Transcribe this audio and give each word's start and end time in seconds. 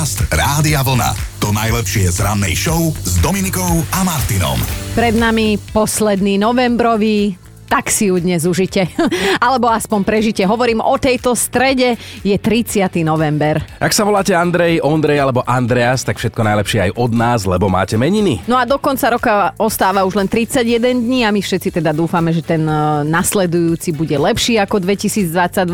Podcast 0.00 0.32
Rádia 0.32 0.80
Vlna. 0.80 1.12
To 1.44 1.52
najlepšie 1.52 2.08
z 2.08 2.24
rannej 2.24 2.56
show 2.56 2.88
s 3.04 3.20
Dominikou 3.20 3.84
a 3.92 4.00
Martinom. 4.00 4.56
Pred 4.96 5.12
nami 5.12 5.60
posledný 5.76 6.40
novembrový 6.40 7.36
tak 7.70 7.86
si 7.86 8.10
ju 8.10 8.18
dnes 8.18 8.42
užite. 8.42 8.90
Alebo 9.46 9.70
aspoň 9.70 10.02
prežite. 10.02 10.42
Hovorím 10.42 10.82
o 10.82 10.98
tejto 10.98 11.38
strede, 11.38 11.94
je 12.26 12.34
30. 12.34 12.90
november. 13.06 13.62
Ak 13.78 13.94
sa 13.94 14.02
voláte 14.02 14.34
Andrej, 14.34 14.82
Ondrej 14.82 15.22
alebo 15.22 15.46
Andreas, 15.46 16.02
tak 16.02 16.18
všetko 16.18 16.42
najlepšie 16.42 16.90
aj 16.90 16.92
od 16.98 17.12
nás, 17.14 17.46
lebo 17.46 17.70
máte 17.70 17.94
meniny. 17.94 18.42
No 18.50 18.58
a 18.58 18.66
do 18.66 18.74
konca 18.82 19.06
roka 19.14 19.54
ostáva 19.54 20.02
už 20.02 20.18
len 20.18 20.26
31 20.26 20.98
dní 20.98 21.22
a 21.22 21.30
my 21.30 21.38
všetci 21.38 21.78
teda 21.78 21.94
dúfame, 21.94 22.34
že 22.34 22.42
ten 22.42 22.66
e, 22.66 23.06
nasledujúci 23.06 23.94
bude 23.94 24.18
lepší 24.18 24.58
ako 24.58 24.82
2022. 24.82 25.70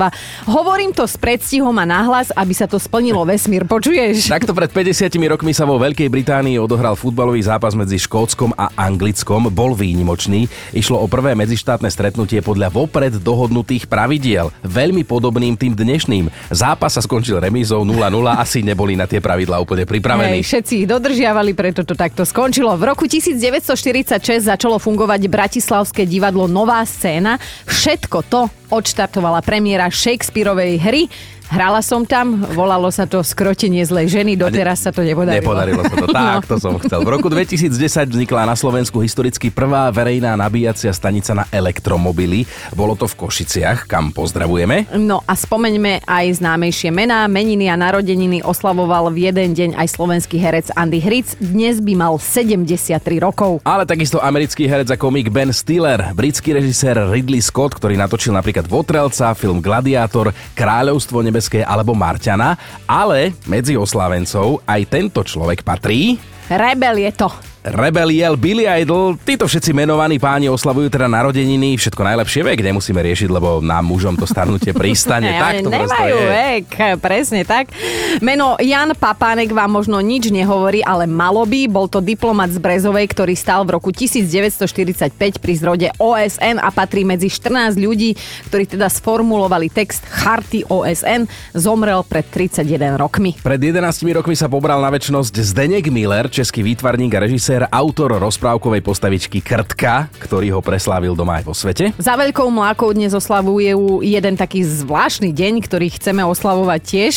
Hovorím 0.53 0.93
to 0.93 1.09
s 1.09 1.17
predstihom 1.17 1.73
a 1.81 1.89
nahlas, 1.89 2.29
aby 2.37 2.53
sa 2.53 2.69
to 2.69 2.77
splnilo 2.77 3.25
vesmír, 3.31 3.65
počuješ? 3.65 4.29
Takto 4.29 4.53
pred 4.53 4.69
50 4.69 5.09
rokmi 5.33 5.57
sa 5.57 5.65
vo 5.65 5.81
Veľkej 5.81 6.13
Británii 6.13 6.61
odohral 6.61 6.93
futbalový 6.93 7.41
zápas 7.41 7.73
medzi 7.73 7.97
Škótskom 7.97 8.53
a 8.53 8.69
Anglickom. 8.77 9.49
Bol 9.49 9.73
výnimočný. 9.73 10.45
Išlo 10.77 11.01
o 11.01 11.07
prvé 11.09 11.33
medzištátne 11.33 11.86
životné 11.87 11.95
stretnutie 11.95 12.41
podľa 12.43 12.69
vopred 12.75 13.15
dohodnutých 13.23 13.87
pravidiel, 13.87 14.51
veľmi 14.67 15.07
podobným 15.07 15.55
tým 15.55 15.79
dnešným. 15.79 16.27
Zápas 16.51 16.99
sa 16.99 17.03
skončil 17.03 17.39
remízou 17.39 17.87
0-0, 17.87 18.11
asi 18.35 18.67
neboli 18.67 18.99
na 18.99 19.07
tie 19.07 19.23
pravidlá 19.23 19.63
úplne 19.63 19.87
pripravení. 19.87 20.43
Hej, 20.43 20.51
všetci 20.51 20.73
ich 20.83 20.87
dodržiavali, 20.91 21.55
preto 21.55 21.87
to 21.87 21.95
takto 21.95 22.27
skončilo. 22.27 22.75
V 22.75 22.83
roku 22.91 23.07
1946 23.07 24.51
začalo 24.51 24.83
fungovať 24.83 25.31
Bratislavské 25.31 26.03
divadlo 26.03 26.51
Nová 26.51 26.83
scéna. 26.83 27.39
Všetko 27.71 28.19
to 28.27 28.51
odštartovala 28.67 29.47
premiéra 29.47 29.87
Shakespeareovej 29.87 30.83
hry 30.83 31.03
Hrala 31.47 31.79
som 31.79 32.03
tam, 32.03 32.43
volalo 32.59 32.91
sa 32.91 33.07
to 33.07 33.23
Skrotenie 33.23 33.87
zlej 33.87 34.11
ženy, 34.11 34.35
doteraz 34.35 34.83
sa 34.83 34.91
to 34.91 35.07
nepodarilo. 35.07 35.47
Nepodarilo 35.47 35.83
sa 35.87 35.95
to, 35.95 36.07
tak 36.11 36.43
no. 36.43 36.51
to 36.51 36.57
som 36.59 36.75
chcel. 36.83 37.07
V 37.07 37.11
roku 37.15 37.31
2010 37.31 38.11
vznikla 38.11 38.51
na 38.51 38.59
Slovensku 38.59 38.99
historicky 38.99 39.55
prvá 39.55 39.87
verejná 39.95 40.35
nabíjacia 40.35 40.91
stanica 40.91 41.39
na 41.39 41.47
elektromobily. 41.55 42.51
Bolo 42.75 42.99
to 42.99 43.07
v 43.07 43.15
Košiciach, 43.15 43.87
kam 43.87 44.11
pozdravujeme. 44.11 44.91
No 44.99 45.23
a 45.23 45.39
spomeňme 45.39 46.03
aj 46.03 46.43
známejšie 46.43 46.91
mená. 46.91 47.31
Meniny 47.31 47.71
a 47.71 47.79
narodeniny 47.79 48.43
oslavoval 48.43 49.15
v 49.15 49.31
jeden 49.31 49.55
deň 49.55 49.71
aj 49.79 49.87
slovenský 49.95 50.43
herec 50.43 50.75
Andy 50.75 50.99
Hric. 50.99 51.39
Dnes 51.39 51.79
by 51.79 51.95
mal 51.95 52.19
73 52.19 52.99
rokov. 53.23 53.63
Ale 53.63 53.87
takisto 53.87 54.19
americký 54.19 54.67
herec 54.67 54.91
a 54.91 54.99
komik 54.99 55.31
Ben 55.31 55.55
Stiller, 55.55 56.11
britský 56.11 56.59
režisér 56.59 57.07
Ridley 57.07 57.39
Scott, 57.39 57.79
ktorý 57.79 57.95
natočil 57.95 58.35
napríklad 58.35 58.67
Votrelca, 58.67 59.31
film 59.39 59.63
Gladiátor, 59.63 60.35
Kráľovstvo 60.59 61.23
nebeské 61.37 61.61
alebo 61.61 61.93
Marťana, 61.93 62.57
ale 62.89 63.37
medzi 63.45 63.77
oslávencov 63.77 64.65
aj 64.65 64.81
tento 64.89 65.21
človek 65.21 65.61
patrí... 65.61 66.17
Rebel 66.49 67.05
je 67.05 67.13
to. 67.13 67.29
Rebeliel, 67.67 68.39
Billy 68.39 68.63
Idol, 68.63 69.19
títo 69.19 69.51
všetci 69.51 69.75
menovaní 69.75 70.23
páni 70.23 70.47
oslavujú 70.47 70.87
teda 70.87 71.11
narodeniny, 71.11 71.75
všetko 71.75 71.99
najlepšie 71.99 72.47
vek 72.47 72.63
nemusíme 72.63 73.03
riešiť, 73.03 73.27
lebo 73.27 73.59
nám 73.59 73.91
mužom 73.91 74.15
to 74.15 74.23
starnutie 74.23 74.71
pristane. 74.71 75.35
tak 75.43 75.67
to 75.67 75.71
Nemajú 75.75 76.15
je. 76.15 76.31
vek, 76.31 76.67
presne 77.03 77.43
tak. 77.43 77.75
Meno 78.23 78.55
Jan 78.63 78.95
Papánek 78.95 79.51
vám 79.51 79.83
možno 79.83 79.99
nič 79.99 80.31
nehovorí, 80.31 80.79
ale 80.87 81.11
malo 81.11 81.43
by. 81.43 81.67
Bol 81.67 81.91
to 81.91 81.99
diplomat 81.99 82.55
z 82.55 82.63
Brezovej, 82.63 83.11
ktorý 83.11 83.35
stal 83.35 83.67
v 83.67 83.75
roku 83.83 83.91
1945 83.91 85.43
pri 85.43 85.53
zrode 85.59 85.89
OSN 85.99 86.63
a 86.63 86.71
patrí 86.71 87.03
medzi 87.03 87.27
14 87.27 87.75
ľudí, 87.83 88.15
ktorí 88.47 88.71
teda 88.79 88.87
sformulovali 88.87 89.75
text 89.75 90.07
Charty 90.07 90.63
OSN. 90.71 91.27
Zomrel 91.51 92.07
pred 92.07 92.31
31 92.31 92.95
rokmi. 92.95 93.35
Pred 93.43 93.59
11 93.59 94.07
rokmi 94.15 94.39
sa 94.39 94.47
pobral 94.47 94.79
na 94.79 94.95
väčnosť 94.95 95.35
Zdenek 95.43 95.91
Miller, 95.91 96.31
český 96.31 96.63
výtvarník 96.63 97.11
a 97.19 97.27
režisér 97.27 97.56
režisér, 97.57 97.73
autor 97.73 98.21
rozprávkovej 98.21 98.85
postavičky 98.85 99.41
Krtka, 99.41 100.13
ktorý 100.21 100.53
ho 100.53 100.61
preslávil 100.61 101.17
doma 101.17 101.41
aj 101.41 101.45
vo 101.45 101.55
svete. 101.57 101.97
Za 101.97 102.15
veľkou 102.17 102.49
mlákou 102.53 102.93
dnes 102.93 103.17
oslavuje 103.17 103.73
jeden 104.05 104.35
taký 104.37 104.61
zvláštny 104.63 105.33
deň, 105.33 105.65
ktorý 105.65 105.89
chceme 105.97 106.21
oslavovať 106.25 106.81
tiež, 106.85 107.15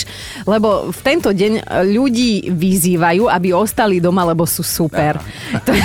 lebo 0.48 0.92
v 0.96 1.00
tento 1.04 1.30
deň 1.36 1.84
ľudí 1.92 2.52
vyzývajú, 2.56 3.28
aby 3.28 3.52
ostali 3.52 4.00
doma, 4.00 4.24
lebo 4.24 4.48
sú 4.48 4.64
super. 4.64 5.20
To, 5.60 5.76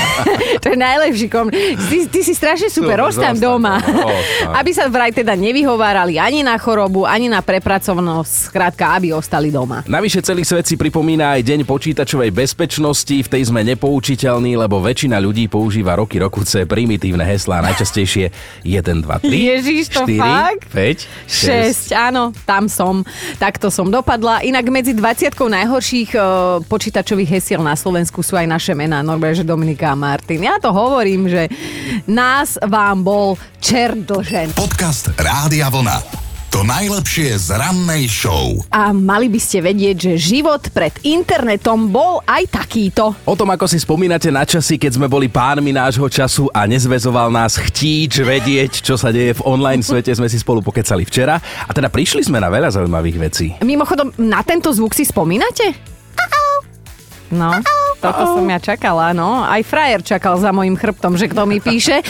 to 0.62 0.66
je 0.70 0.78
najlepší 0.78 1.26
kom. 1.28 1.50
Ty, 1.50 1.96
ty 2.08 2.20
si 2.22 2.32
strašne 2.32 2.70
super, 2.70 2.96
super 2.96 3.10
ostan 3.10 3.34
doma. 3.36 3.82
No, 3.82 4.06
aby 4.54 4.70
sa 4.70 4.86
vraj 4.86 5.10
teda 5.10 5.34
nevyhovárali 5.34 6.16
ani 6.16 6.46
na 6.46 6.54
chorobu, 6.56 7.04
ani 7.04 7.26
na 7.26 7.42
prepracovnosť, 7.42 8.54
skrátka, 8.54 8.94
aby 8.96 9.12
ostali 9.12 9.50
doma. 9.50 9.82
Navyše 9.84 10.22
celý 10.24 10.46
svet 10.46 10.64
si 10.68 10.78
pripomína 10.78 11.36
aj 11.36 11.42
Deň 11.42 11.60
počítačovej 11.66 12.30
bezpečnosti, 12.30 13.16
v 13.24 13.28
tej 13.28 13.42
sme 13.50 13.66
nepoučiteľní 13.66 14.43
aktuálny, 14.44 14.60
lebo 14.60 14.76
väčšina 14.84 15.16
ľudí 15.24 15.48
používa 15.48 15.96
roky 15.96 16.20
rokuce 16.20 16.68
primitívne 16.68 17.24
heslá, 17.24 17.64
najčastejšie 17.64 18.28
1, 18.68 19.00
2, 19.00 19.24
3, 19.24 19.50
Ježiš, 19.56 19.84
to 19.88 20.04
4, 20.04 20.20
fakt? 20.20 20.68
5, 20.68 21.88
6. 21.88 21.88
6, 21.88 22.08
áno, 22.12 22.22
tam 22.44 22.68
som. 22.68 23.00
Takto 23.40 23.72
som 23.72 23.88
dopadla. 23.88 24.44
Inak 24.44 24.68
medzi 24.68 24.92
20 24.92 25.32
najhorších 25.32 26.10
uh, 26.16 26.24
počítačových 26.68 27.40
hesiel 27.40 27.64
na 27.64 27.72
Slovensku 27.72 28.20
sú 28.20 28.36
aj 28.36 28.44
naše 28.44 28.72
mená, 28.76 29.00
Norbert, 29.00 29.40
Dominika 29.40 29.92
a 29.92 29.96
Martin. 29.96 30.44
Ja 30.44 30.60
to 30.60 30.70
hovorím, 30.70 31.26
že 31.30 31.48
nás 32.04 32.60
vám 32.60 33.00
bol 33.00 33.40
čert 33.64 34.04
dlžen. 34.04 34.52
Podcast 34.52 35.08
Rádia 35.16 35.72
Vlna. 35.72 36.23
To 36.54 36.62
najlepšie 36.62 37.34
z 37.34 37.58
rannej 37.58 38.06
show. 38.06 38.62
A 38.70 38.94
mali 38.94 39.26
by 39.26 39.42
ste 39.42 39.58
vedieť, 39.58 40.14
že 40.14 40.38
život 40.38 40.62
pred 40.70 40.94
internetom 41.02 41.90
bol 41.90 42.22
aj 42.30 42.46
takýto. 42.46 43.10
O 43.26 43.34
tom, 43.34 43.50
ako 43.50 43.66
si 43.66 43.82
spomínate 43.82 44.30
na 44.30 44.46
časy, 44.46 44.78
keď 44.78 44.94
sme 44.94 45.10
boli 45.10 45.26
pánmi 45.26 45.74
nášho 45.74 46.06
času 46.06 46.46
a 46.54 46.62
nezvezoval 46.70 47.26
nás 47.34 47.58
chtíč 47.58 48.22
vedieť, 48.22 48.86
čo 48.86 48.94
sa 48.94 49.10
deje 49.10 49.34
v 49.34 49.42
online 49.42 49.82
svete, 49.82 50.14
sme 50.14 50.30
si 50.30 50.38
spolu 50.38 50.62
pokecali 50.62 51.02
včera. 51.02 51.42
A 51.42 51.74
teda 51.74 51.90
prišli 51.90 52.22
sme 52.22 52.38
na 52.38 52.46
veľa 52.46 52.70
zaujímavých 52.70 53.18
vecí. 53.18 53.46
Mimochodom, 53.58 54.14
na 54.22 54.38
tento 54.46 54.70
zvuk 54.70 54.94
si 54.94 55.02
spomínate? 55.02 55.74
No. 57.34 57.50
Toto 58.04 58.36
som 58.36 58.44
ja 58.44 58.60
čakala, 58.60 59.16
no. 59.16 59.40
Aj 59.40 59.64
frajer 59.64 60.04
čakal 60.04 60.36
za 60.36 60.52
mojim 60.52 60.76
chrbtom, 60.76 61.16
že 61.16 61.32
kto 61.32 61.48
mi 61.48 61.56
píše. 61.56 62.04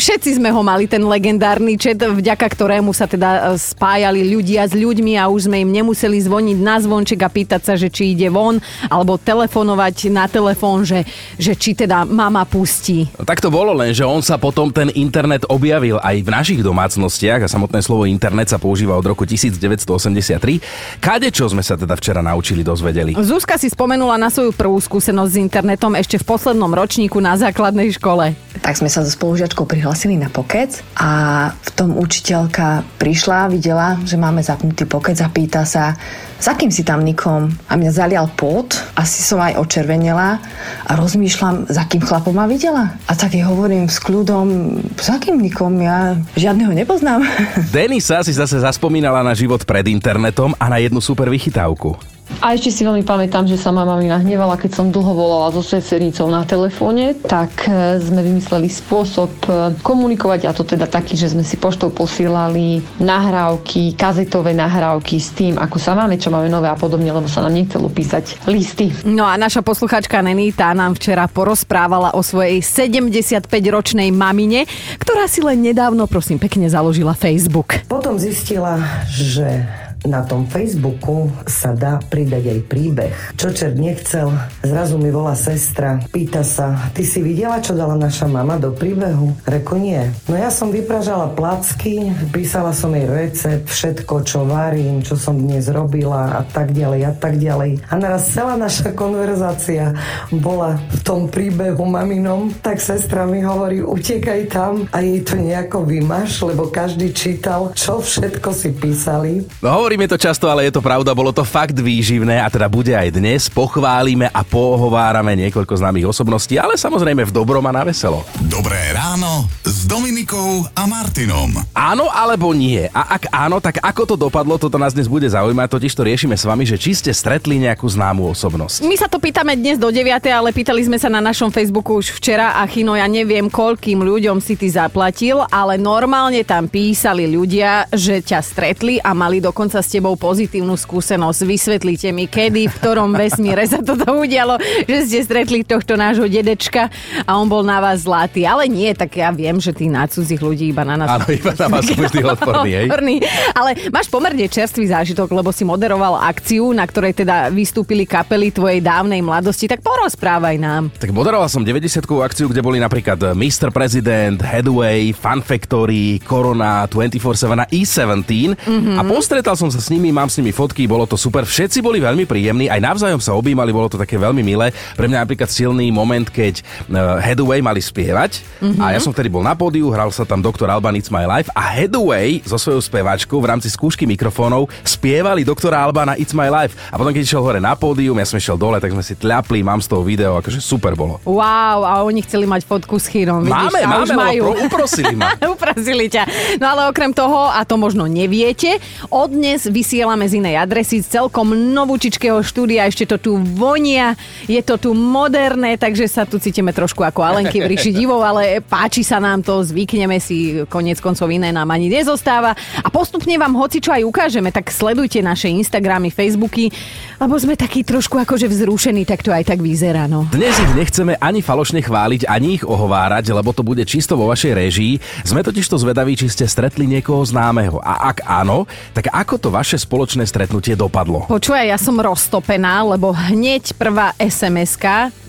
Všetci 0.00 0.40
sme 0.40 0.48
ho 0.48 0.64
mali, 0.64 0.88
ten 0.88 1.04
legendárny 1.04 1.76
čet, 1.76 2.00
vďaka 2.00 2.46
ktorému 2.48 2.96
sa 2.96 3.04
teda 3.04 3.52
e, 3.52 3.60
spájali 3.60 4.24
ľudia 4.32 4.64
s 4.64 4.72
ľuďmi 4.72 5.20
a 5.20 5.28
už 5.28 5.52
sme 5.52 5.60
im 5.60 5.70
nemuseli 5.76 6.16
zvoniť 6.24 6.58
na 6.64 6.80
zvonček 6.80 7.20
a 7.20 7.28
pýtať 7.28 7.60
sa, 7.60 7.74
že 7.76 7.92
či 7.92 8.16
ide 8.16 8.32
von, 8.32 8.64
alebo 8.88 9.20
telefonovať 9.20 10.08
na 10.08 10.24
telefón, 10.24 10.88
že, 10.88 11.04
že 11.36 11.52
či 11.52 11.76
teda 11.76 12.08
mama 12.08 12.48
pustí. 12.48 13.04
No, 13.20 13.28
tak 13.28 13.44
to 13.44 13.52
bolo 13.52 13.76
len, 13.76 13.92
že 13.92 14.08
on 14.08 14.24
sa 14.24 14.40
potom 14.40 14.72
ten 14.72 14.88
internet 14.96 15.44
objavil 15.52 16.00
aj 16.00 16.16
v 16.24 16.28
našich 16.32 16.60
domácnostiach 16.64 17.44
a 17.44 17.52
samotné 17.52 17.84
slovo 17.84 18.08
internet 18.08 18.48
sa 18.48 18.56
používa 18.56 18.96
od 18.96 19.04
roku 19.04 19.28
1983. 19.28 20.96
Kade 20.96 21.28
čo 21.28 21.44
sme 21.52 21.60
sa 21.60 21.76
teda 21.76 21.92
včera 22.00 22.24
naučili, 22.24 22.64
dozvedeli? 22.64 23.12
Zuzka 23.20 23.60
si 23.60 23.68
spomenula 23.68 24.16
na 24.16 24.32
svoju 24.32 24.56
prvú 24.56 24.80
skúsenosť 24.80 25.09
skúsenosť 25.10 25.34
s 25.34 25.42
internetom 25.42 25.98
ešte 25.98 26.22
v 26.22 26.28
poslednom 26.30 26.70
ročníku 26.70 27.18
na 27.18 27.34
základnej 27.34 27.90
škole. 27.98 28.30
Tak 28.62 28.78
sme 28.78 28.86
sa 28.86 29.02
so 29.02 29.10
spolužiačkou 29.10 29.66
prihlasili 29.66 30.14
na 30.14 30.30
pokec 30.30 30.86
a 30.94 31.10
v 31.50 31.70
tom 31.74 31.98
učiteľka 31.98 32.86
prišla, 32.94 33.50
videla, 33.50 33.98
že 34.06 34.14
máme 34.14 34.38
zapnutý 34.38 34.86
pokec 34.86 35.18
a 35.18 35.26
pýta 35.26 35.66
sa, 35.66 35.98
s 36.38 36.46
akým 36.46 36.70
si 36.70 36.86
tam 36.86 37.02
nikom? 37.02 37.50
A 37.66 37.74
mňa 37.74 37.90
zalial 37.90 38.30
pot, 38.38 38.70
asi 38.94 39.18
som 39.26 39.42
aj 39.42 39.58
očervenela 39.58 40.38
a 40.86 40.92
rozmýšľam, 40.94 41.66
s 41.66 41.74
akým 41.74 42.06
chlapom 42.06 42.30
ma 42.30 42.46
videla. 42.46 42.94
A 43.10 43.18
tak 43.18 43.34
jej 43.34 43.42
hovorím 43.42 43.90
s 43.90 43.98
kľudom, 43.98 44.78
s 44.94 45.10
akým 45.10 45.42
nikom? 45.42 45.74
Ja 45.82 46.14
žiadneho 46.38 46.70
nepoznám. 46.70 47.26
Denisa 47.74 48.22
si 48.22 48.30
zase 48.30 48.62
zaspomínala 48.62 49.26
na 49.26 49.34
život 49.34 49.66
pred 49.66 49.90
internetom 49.90 50.54
a 50.54 50.70
na 50.70 50.78
jednu 50.78 51.02
super 51.02 51.26
vychytávku. 51.26 51.98
A 52.38 52.54
ešte 52.54 52.70
si 52.70 52.82
veľmi 52.86 53.02
pamätám, 53.02 53.44
že 53.44 53.58
sa 53.58 53.74
ma 53.74 53.82
mami 53.82 54.08
nahnevala, 54.08 54.56
keď 54.56 54.70
som 54.78 54.86
dlho 54.88 55.12
volala 55.12 55.50
so 55.50 55.60
sesternicou 55.60 56.30
na 56.30 56.46
telefóne, 56.46 57.18
tak 57.18 57.68
e, 57.68 57.98
sme 58.00 58.22
vymysleli 58.22 58.70
spôsob 58.70 59.32
e, 59.44 59.50
komunikovať 59.82 60.48
a 60.48 60.54
to 60.54 60.62
teda 60.64 60.86
taký, 60.86 61.18
že 61.18 61.34
sme 61.34 61.44
si 61.44 61.60
poštou 61.60 61.92
posielali 61.92 62.80
nahrávky, 63.02 63.92
kazetové 63.98 64.56
nahrávky 64.56 65.20
s 65.20 65.36
tým, 65.36 65.60
ako 65.60 65.76
sa 65.76 65.92
máme, 65.92 66.16
čo 66.16 66.32
máme 66.32 66.48
nové 66.48 66.70
a 66.70 66.78
podobne, 66.78 67.12
lebo 67.12 67.28
sa 67.28 67.44
nám 67.44 67.52
nechcelo 67.52 67.92
písať 67.92 68.48
listy. 68.48 68.94
No 69.04 69.28
a 69.28 69.36
naša 69.36 69.60
posluchačka 69.60 70.22
Neny, 70.24 70.56
tá 70.56 70.72
nám 70.72 70.96
včera 70.96 71.28
porozprávala 71.28 72.16
o 72.16 72.24
svojej 72.24 72.64
75-ročnej 72.64 74.08
mamine, 74.14 74.64
ktorá 74.96 75.28
si 75.28 75.44
len 75.44 75.60
nedávno, 75.60 76.08
prosím, 76.08 76.40
pekne 76.40 76.70
založila 76.72 77.12
Facebook. 77.12 77.84
Potom 77.90 78.16
zistila, 78.16 78.80
že 79.10 79.66
na 80.04 80.24
tom 80.24 80.48
Facebooku 80.48 81.28
sa 81.44 81.76
dá 81.76 82.00
pridať 82.00 82.44
aj 82.48 82.60
príbeh. 82.70 83.12
Čo 83.36 83.52
čert 83.52 83.76
nechcel, 83.76 84.32
zrazu 84.64 84.96
mi 84.96 85.12
volá 85.12 85.36
sestra, 85.36 86.00
pýta 86.08 86.40
sa, 86.40 86.90
ty 86.96 87.04
si 87.04 87.20
videla, 87.20 87.60
čo 87.60 87.76
dala 87.76 87.96
naša 87.98 88.24
mama 88.30 88.56
do 88.56 88.72
príbehu? 88.72 89.36
Reku 89.44 89.76
nie. 89.76 90.00
No 90.30 90.38
ja 90.38 90.48
som 90.48 90.72
vypražala 90.72 91.32
placky, 91.36 92.12
písala 92.32 92.72
som 92.72 92.94
jej 92.96 93.04
recept, 93.04 93.68
všetko, 93.68 94.14
čo 94.24 94.48
varím, 94.48 95.04
čo 95.04 95.18
som 95.18 95.36
dnes 95.36 95.68
robila 95.68 96.40
a 96.40 96.42
tak 96.46 96.72
ďalej 96.72 97.00
a 97.04 97.12
tak 97.12 97.36
ďalej. 97.36 97.84
A 97.90 97.94
naraz 98.00 98.30
celá 98.32 98.56
naša 98.56 98.94
konverzácia 98.96 99.92
bola 100.32 100.80
v 100.92 100.98
tom 101.04 101.20
príbehu 101.28 101.84
maminom, 101.84 102.54
tak 102.64 102.80
sestra 102.80 103.26
mi 103.26 103.44
hovorí, 103.44 103.84
utekaj 103.84 104.40
tam 104.48 104.86
a 104.94 105.02
jej 105.04 105.20
to 105.26 105.36
nejako 105.36 105.84
vymaš, 105.84 106.40
lebo 106.46 106.70
každý 106.70 107.12
čítal, 107.12 107.74
čo 107.74 107.98
všetko 108.00 108.48
si 108.54 108.70
písali. 108.72 109.32
No 109.60 109.89
hovoríme 109.90 110.06
to 110.06 110.22
často, 110.22 110.46
ale 110.46 110.70
je 110.70 110.78
to 110.78 110.86
pravda, 110.86 111.10
bolo 111.18 111.34
to 111.34 111.42
fakt 111.42 111.74
výživné 111.74 112.38
a 112.38 112.46
teda 112.46 112.70
bude 112.70 112.94
aj 112.94 113.10
dnes. 113.10 113.50
Pochválime 113.50 114.30
a 114.30 114.46
pohovárame 114.46 115.34
niekoľko 115.34 115.74
známych 115.82 116.06
osobností, 116.06 116.62
ale 116.62 116.78
samozrejme 116.78 117.26
v 117.26 117.34
dobrom 117.34 117.66
a 117.66 117.74
na 117.74 117.82
veselo. 117.82 118.22
Dobré 118.38 118.78
ráno 118.94 119.50
s 119.80 119.88
Dominikou 119.88 120.68
a 120.76 120.84
Martinom. 120.84 121.56
Áno 121.72 122.12
alebo 122.12 122.52
nie? 122.52 122.84
A 122.92 123.16
ak 123.16 123.32
áno, 123.32 123.64
tak 123.64 123.80
ako 123.80 124.12
to 124.12 124.16
dopadlo, 124.28 124.60
toto 124.60 124.76
nás 124.76 124.92
dnes 124.92 125.08
bude 125.08 125.24
zaujímať, 125.24 125.72
totiž 125.72 125.96
to 125.96 126.04
riešime 126.04 126.36
s 126.36 126.44
vami, 126.44 126.68
že 126.68 126.76
či 126.76 126.92
ste 126.92 127.08
stretli 127.16 127.56
nejakú 127.56 127.88
známu 127.88 128.28
osobnosť. 128.28 128.84
My 128.84 128.92
sa 129.00 129.08
to 129.08 129.16
pýtame 129.16 129.56
dnes 129.56 129.80
do 129.80 129.88
9, 129.88 130.20
ale 130.28 130.52
pýtali 130.52 130.84
sme 130.84 131.00
sa 131.00 131.08
na 131.08 131.24
našom 131.24 131.48
Facebooku 131.48 131.96
už 131.96 132.12
včera 132.12 132.60
a 132.60 132.68
Chino, 132.68 132.92
ja 132.92 133.08
neviem, 133.08 133.48
koľkým 133.48 134.04
ľuďom 134.04 134.44
si 134.44 134.52
ty 134.52 134.68
zaplatil, 134.68 135.48
ale 135.48 135.80
normálne 135.80 136.44
tam 136.44 136.68
písali 136.68 137.24
ľudia, 137.24 137.88
že 137.88 138.20
ťa 138.20 138.44
stretli 138.44 139.00
a 139.00 139.16
mali 139.16 139.40
dokonca 139.40 139.80
s 139.80 139.88
tebou 139.88 140.12
pozitívnu 140.12 140.76
skúsenosť. 140.76 141.48
Vysvetlite 141.48 142.12
mi, 142.12 142.28
kedy, 142.28 142.68
v 142.68 142.76
ktorom 142.84 143.16
vesmíre 143.16 143.64
sa 143.64 143.80
toto 143.80 144.12
udialo, 144.12 144.60
že 144.84 145.08
ste 145.08 145.24
stretli 145.24 145.64
tohto 145.64 145.96
nášho 145.96 146.28
dedečka 146.28 146.92
a 147.24 147.40
on 147.40 147.48
bol 147.48 147.64
na 147.64 147.80
vás 147.80 148.04
zlatý. 148.04 148.44
Ale 148.44 148.68
nie, 148.68 148.92
tak 148.92 149.16
ja 149.16 149.32
viem, 149.32 149.56
že 149.56 149.69
ty 149.72 149.88
na 149.88 150.06
cudzích 150.06 150.40
ľudí 150.40 150.70
iba 150.70 150.82
na 150.84 150.96
nás. 151.00 151.08
Áno, 151.08 151.26
iba 151.30 151.52
na 151.54 151.66
vás 151.66 151.82
sú 151.88 151.94
vždy 151.96 152.20
odporní, 152.24 152.70
hej? 152.74 152.86
Odporný. 152.88 153.14
Ale 153.54 153.70
máš 153.90 154.06
pomerne 154.08 154.46
čerstvý 154.46 154.90
zážitok, 154.90 155.30
lebo 155.30 155.50
si 155.50 155.62
moderoval 155.66 156.20
akciu, 156.20 156.70
na 156.74 156.84
ktorej 156.86 157.16
teda 157.16 157.50
vystúpili 157.50 158.04
kapely 158.04 158.50
tvojej 158.50 158.80
dávnej 158.82 159.22
mladosti, 159.22 159.70
tak 159.70 159.82
porozprávaj 159.82 160.56
nám. 160.58 160.90
Tak 160.98 161.14
moderoval 161.14 161.48
som 161.48 161.62
90 161.62 162.02
akciu, 162.20 162.50
kde 162.50 162.60
boli 162.60 162.82
napríklad 162.82 163.34
Mr. 163.34 163.70
President, 163.70 164.42
Headway, 164.42 165.14
Fun 165.14 165.40
Factory, 165.44 166.18
Corona, 166.22 166.84
24-7 166.90 167.54
a 167.54 167.66
E17 167.70 168.58
mm-hmm. 168.58 168.96
a 168.98 169.02
postretal 169.06 169.54
som 169.54 169.70
sa 169.70 169.78
s 169.78 169.88
nimi, 169.92 170.10
mám 170.10 170.26
s 170.26 170.38
nimi 170.42 170.50
fotky, 170.50 170.90
bolo 170.90 171.06
to 171.06 171.14
super, 171.14 171.46
všetci 171.46 171.78
boli 171.80 172.02
veľmi 172.02 172.26
príjemní, 172.26 172.66
aj 172.66 172.80
navzájom 172.82 173.20
sa 173.22 173.36
objímali, 173.36 173.70
bolo 173.70 173.92
to 173.92 174.00
také 174.00 174.18
veľmi 174.18 174.42
milé. 174.42 174.72
Pre 174.98 175.06
mňa 175.06 175.22
napríklad 175.22 175.50
silný 175.50 175.92
moment, 175.94 176.26
keď 176.26 176.60
uh, 176.60 177.20
Headway 177.22 177.62
mali 177.62 177.78
spievať 177.78 178.42
mm-hmm. 178.60 178.80
a 178.82 178.96
ja 178.96 179.00
som 179.00 179.12
vtedy 179.14 179.30
bol 179.30 179.44
na 179.44 179.54
pódiu, 179.60 179.92
hral 179.92 180.08
sa 180.08 180.24
tam 180.24 180.40
Dr. 180.40 180.72
Alban 180.72 180.96
It's 180.96 181.12
My 181.12 181.28
Life 181.28 181.52
a 181.52 181.60
Headway 181.60 182.40
so 182.48 182.56
svojou 182.56 182.80
speváčkou 182.80 183.36
v 183.44 183.52
rámci 183.52 183.68
skúšky 183.68 184.08
mikrofónov 184.08 184.72
spievali 184.88 185.44
doktora 185.44 185.84
Albana 185.84 186.16
It's 186.16 186.32
My 186.32 186.48
Life. 186.48 186.80
A 186.88 186.96
potom, 186.96 187.12
keď 187.12 187.28
išiel 187.28 187.44
hore 187.44 187.60
na 187.60 187.76
pódium, 187.76 188.16
ja 188.16 188.24
som 188.24 188.40
išiel 188.40 188.56
dole, 188.56 188.80
tak 188.80 188.96
sme 188.96 189.04
si 189.04 189.20
tľapli, 189.20 189.60
mám 189.60 189.84
z 189.84 189.92
toho 189.92 190.00
video, 190.00 190.40
akože 190.40 190.64
super 190.64 190.96
bolo. 190.96 191.20
Wow, 191.28 191.84
a 191.84 192.00
oni 192.08 192.24
chceli 192.24 192.48
mať 192.48 192.64
fotku 192.64 192.96
s 192.96 193.12
Chirom. 193.12 193.44
Máme, 193.44 193.84
vidíš, 193.84 193.84
máme, 193.84 194.14
majú. 194.16 194.42
lebo 194.48 194.52
uprosili 194.64 195.12
ma. 195.12 195.36
Uprosili 195.52 196.08
ťa. 196.08 196.22
No 196.56 196.72
ale 196.72 196.88
okrem 196.88 197.12
toho, 197.12 197.52
a 197.52 197.60
to 197.68 197.76
možno 197.76 198.08
neviete, 198.08 198.80
od 199.12 199.28
dnes 199.28 199.68
vysielame 199.68 200.24
z 200.24 200.40
inej 200.40 200.56
adresy 200.56 201.04
z 201.04 201.20
celkom 201.20 201.52
novúčičkého 201.52 202.40
štúdia, 202.40 202.88
ešte 202.88 203.04
to 203.04 203.16
tu 203.20 203.32
vonia, 203.36 204.16
je 204.48 204.64
to 204.64 204.80
tu 204.80 204.96
moderné, 204.96 205.76
takže 205.76 206.08
sa 206.08 206.24
tu 206.24 206.40
cítime 206.40 206.72
trošku 206.72 207.04
ako 207.04 207.20
Alenky 207.20 207.60
v 207.60 207.76
ríši 207.76 207.92
divov, 207.92 208.24
ale 208.24 208.64
páči 208.64 209.04
sa 209.04 209.20
nám 209.20 209.42
to, 209.42 209.49
zvykneme 209.66 210.22
si, 210.22 210.62
konec 210.70 211.02
koncov 211.02 211.26
iné 211.34 211.50
nám 211.50 211.66
ani 211.74 211.90
nezostáva. 211.90 212.54
A 212.54 212.88
postupne 212.94 213.34
vám 213.34 213.58
hoci 213.58 213.82
čo 213.82 213.90
aj 213.90 214.06
ukážeme, 214.06 214.54
tak 214.54 214.70
sledujte 214.70 215.18
naše 215.18 215.50
Instagramy, 215.50 216.14
Facebooky, 216.14 216.70
lebo 217.18 217.34
sme 217.34 217.58
takí 217.58 217.82
trošku 217.82 218.22
akože 218.22 218.46
vzrušení, 218.46 219.02
tak 219.02 219.26
to 219.26 219.34
aj 219.34 219.50
tak 219.50 219.58
vyzerá, 219.58 220.06
no. 220.06 220.30
Dnes 220.30 220.54
ich 220.54 220.72
nechceme 220.78 221.18
ani 221.18 221.42
falošne 221.42 221.82
chváliť, 221.82 222.30
ani 222.30 222.62
ich 222.62 222.64
ohovárať, 222.64 223.34
lebo 223.34 223.50
to 223.50 223.66
bude 223.66 223.82
čisto 223.82 224.14
vo 224.14 224.30
vašej 224.30 224.52
režii. 224.54 224.94
Sme 225.26 225.42
totiž 225.42 225.66
to 225.66 225.76
zvedaví, 225.76 226.14
či 226.14 226.30
ste 226.30 226.46
stretli 226.46 226.86
niekoho 226.86 227.26
známeho. 227.26 227.82
A 227.82 228.14
ak 228.14 228.22
áno, 228.24 228.70
tak 228.94 229.10
ako 229.10 229.34
to 229.36 229.48
vaše 229.50 229.76
spoločné 229.80 230.28
stretnutie 230.28 230.78
dopadlo? 230.78 231.26
Počúvaj, 231.26 231.66
ja 231.66 231.78
som 231.80 231.98
roztopená, 231.98 232.86
lebo 232.86 233.10
hneď 233.10 233.74
prvá 233.74 234.14
sms 234.20 234.78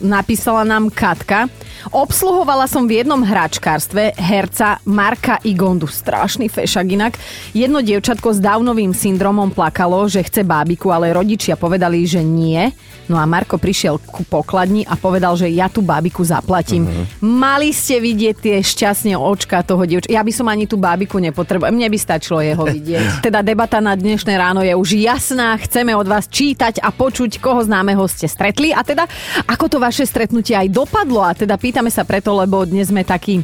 napísala 0.04 0.68
nám 0.68 0.92
Katka. 0.92 1.48
Obsluhovala 1.90 2.70
som 2.70 2.86
v 2.86 3.02
jednom 3.02 3.18
hračkárstve 3.26 4.14
herca 4.14 4.78
Marka 4.86 5.42
Igondu. 5.42 5.90
Strašný 5.90 6.46
fešak 6.46 6.86
inak. 6.94 7.18
Jedno 7.58 7.82
dievčatko 7.82 8.30
s 8.30 8.38
Downovým 8.38 8.94
syndromom 8.94 9.50
plakalo, 9.50 10.06
že 10.06 10.22
chce 10.22 10.46
bábiku, 10.46 10.94
ale 10.94 11.10
rodičia 11.10 11.58
povedali, 11.58 12.06
že 12.06 12.22
nie. 12.22 12.70
No 13.10 13.18
a 13.18 13.26
Marko 13.26 13.58
prišiel 13.58 14.00
ku 14.00 14.22
pokladni 14.24 14.86
a 14.86 14.96
povedal, 14.96 15.34
že 15.36 15.50
ja 15.52 15.68
tú 15.68 15.82
bábiku 15.84 16.22
zaplatím. 16.24 16.88
Uh-huh. 16.88 17.04
Mali 17.28 17.76
ste 17.76 18.00
vidieť 18.00 18.36
tie 18.40 18.56
šťastne 18.64 19.20
očka 19.20 19.66
toho 19.66 19.84
dievča. 19.84 20.08
Ja 20.14 20.24
by 20.24 20.32
som 20.32 20.48
ani 20.48 20.70
tú 20.70 20.80
bábiku 20.80 21.18
nepotreboval. 21.20 21.74
Mne 21.76 21.92
by 21.92 21.98
stačilo 21.98 22.40
jeho 22.40 22.64
vidieť. 22.64 23.20
Teda 23.26 23.44
debata 23.44 23.82
na 23.84 23.98
dnešné 23.98 24.32
ráno 24.38 24.62
je 24.64 24.72
už 24.72 24.96
jasná. 24.96 25.58
Chceme 25.60 25.92
od 25.98 26.08
vás 26.08 26.30
čítať 26.30 26.80
a 26.80 26.94
počuť, 26.94 27.42
koho 27.44 27.60
známeho 27.66 28.06
ste 28.08 28.32
stretli 28.32 28.72
a 28.72 28.80
teda 28.86 29.04
ako 29.50 29.66
to 29.68 29.78
vaše 29.82 30.08
stretnutie 30.08 30.56
aj 30.56 30.72
dopadlo. 30.72 31.26
A 31.26 31.36
teda 31.36 31.60
pýtame 31.72 31.88
sa 31.88 32.04
preto, 32.04 32.36
lebo 32.36 32.68
dnes 32.68 32.92
sme 32.92 33.00
takí 33.08 33.40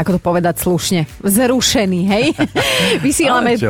ako 0.00 0.16
to 0.16 0.20
povedať 0.20 0.56
slušne, 0.56 1.04
zrušený, 1.20 2.00
hej? 2.08 2.24
Vysielame... 3.04 3.60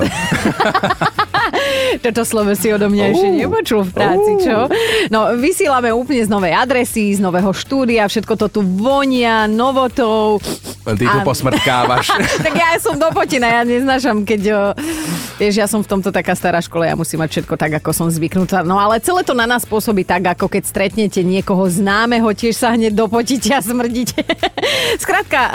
Toto 2.04 2.22
slovo 2.22 2.54
si 2.54 2.70
odo 2.70 2.86
mňa 2.86 3.04
ešte 3.10 3.28
nepočul 3.34 3.82
v 3.82 3.92
práci, 3.92 4.30
čo? 4.46 4.70
No, 5.10 5.34
vysielame 5.34 5.90
úplne 5.90 6.22
z 6.22 6.30
novej 6.30 6.54
adresy, 6.54 7.18
z 7.18 7.20
nového 7.20 7.50
štúdia, 7.50 8.06
všetko 8.06 8.38
to 8.38 8.46
tu 8.48 8.60
vonia, 8.62 9.50
novotou. 9.50 10.38
Len 10.86 10.96
ty 10.96 11.04
tu 11.04 11.18
A- 11.18 11.26
posmrtkávaš. 11.26 12.14
tak 12.46 12.54
ja 12.54 12.78
som 12.78 12.94
do 12.94 13.10
potina, 13.10 13.50
ja 13.50 13.62
neznášam, 13.66 14.22
keď... 14.22 14.40
O, 14.54 14.62
vieš, 15.36 15.58
ja 15.58 15.66
som 15.66 15.82
v 15.82 15.90
tomto 15.90 16.14
taká 16.14 16.38
stará 16.38 16.62
škola, 16.62 16.88
ja 16.88 16.94
musím 16.94 17.20
mať 17.20 17.40
všetko 17.40 17.54
tak, 17.58 17.72
ako 17.82 17.90
som 17.90 18.06
zvyknutá. 18.06 18.62
No 18.62 18.78
ale 18.78 19.02
celé 19.02 19.26
to 19.26 19.34
na 19.34 19.48
nás 19.48 19.66
pôsobí 19.66 20.06
tak, 20.06 20.38
ako 20.38 20.46
keď 20.46 20.62
stretnete 20.68 21.20
niekoho 21.26 21.66
známeho, 21.66 22.30
tiež 22.32 22.54
sa 22.54 22.76
hneď 22.76 22.94
dopotíte 22.94 23.50
a 23.56 23.60
smrdíte. 23.60 24.22
Skrátka, 25.00 25.40
e, 25.40 25.50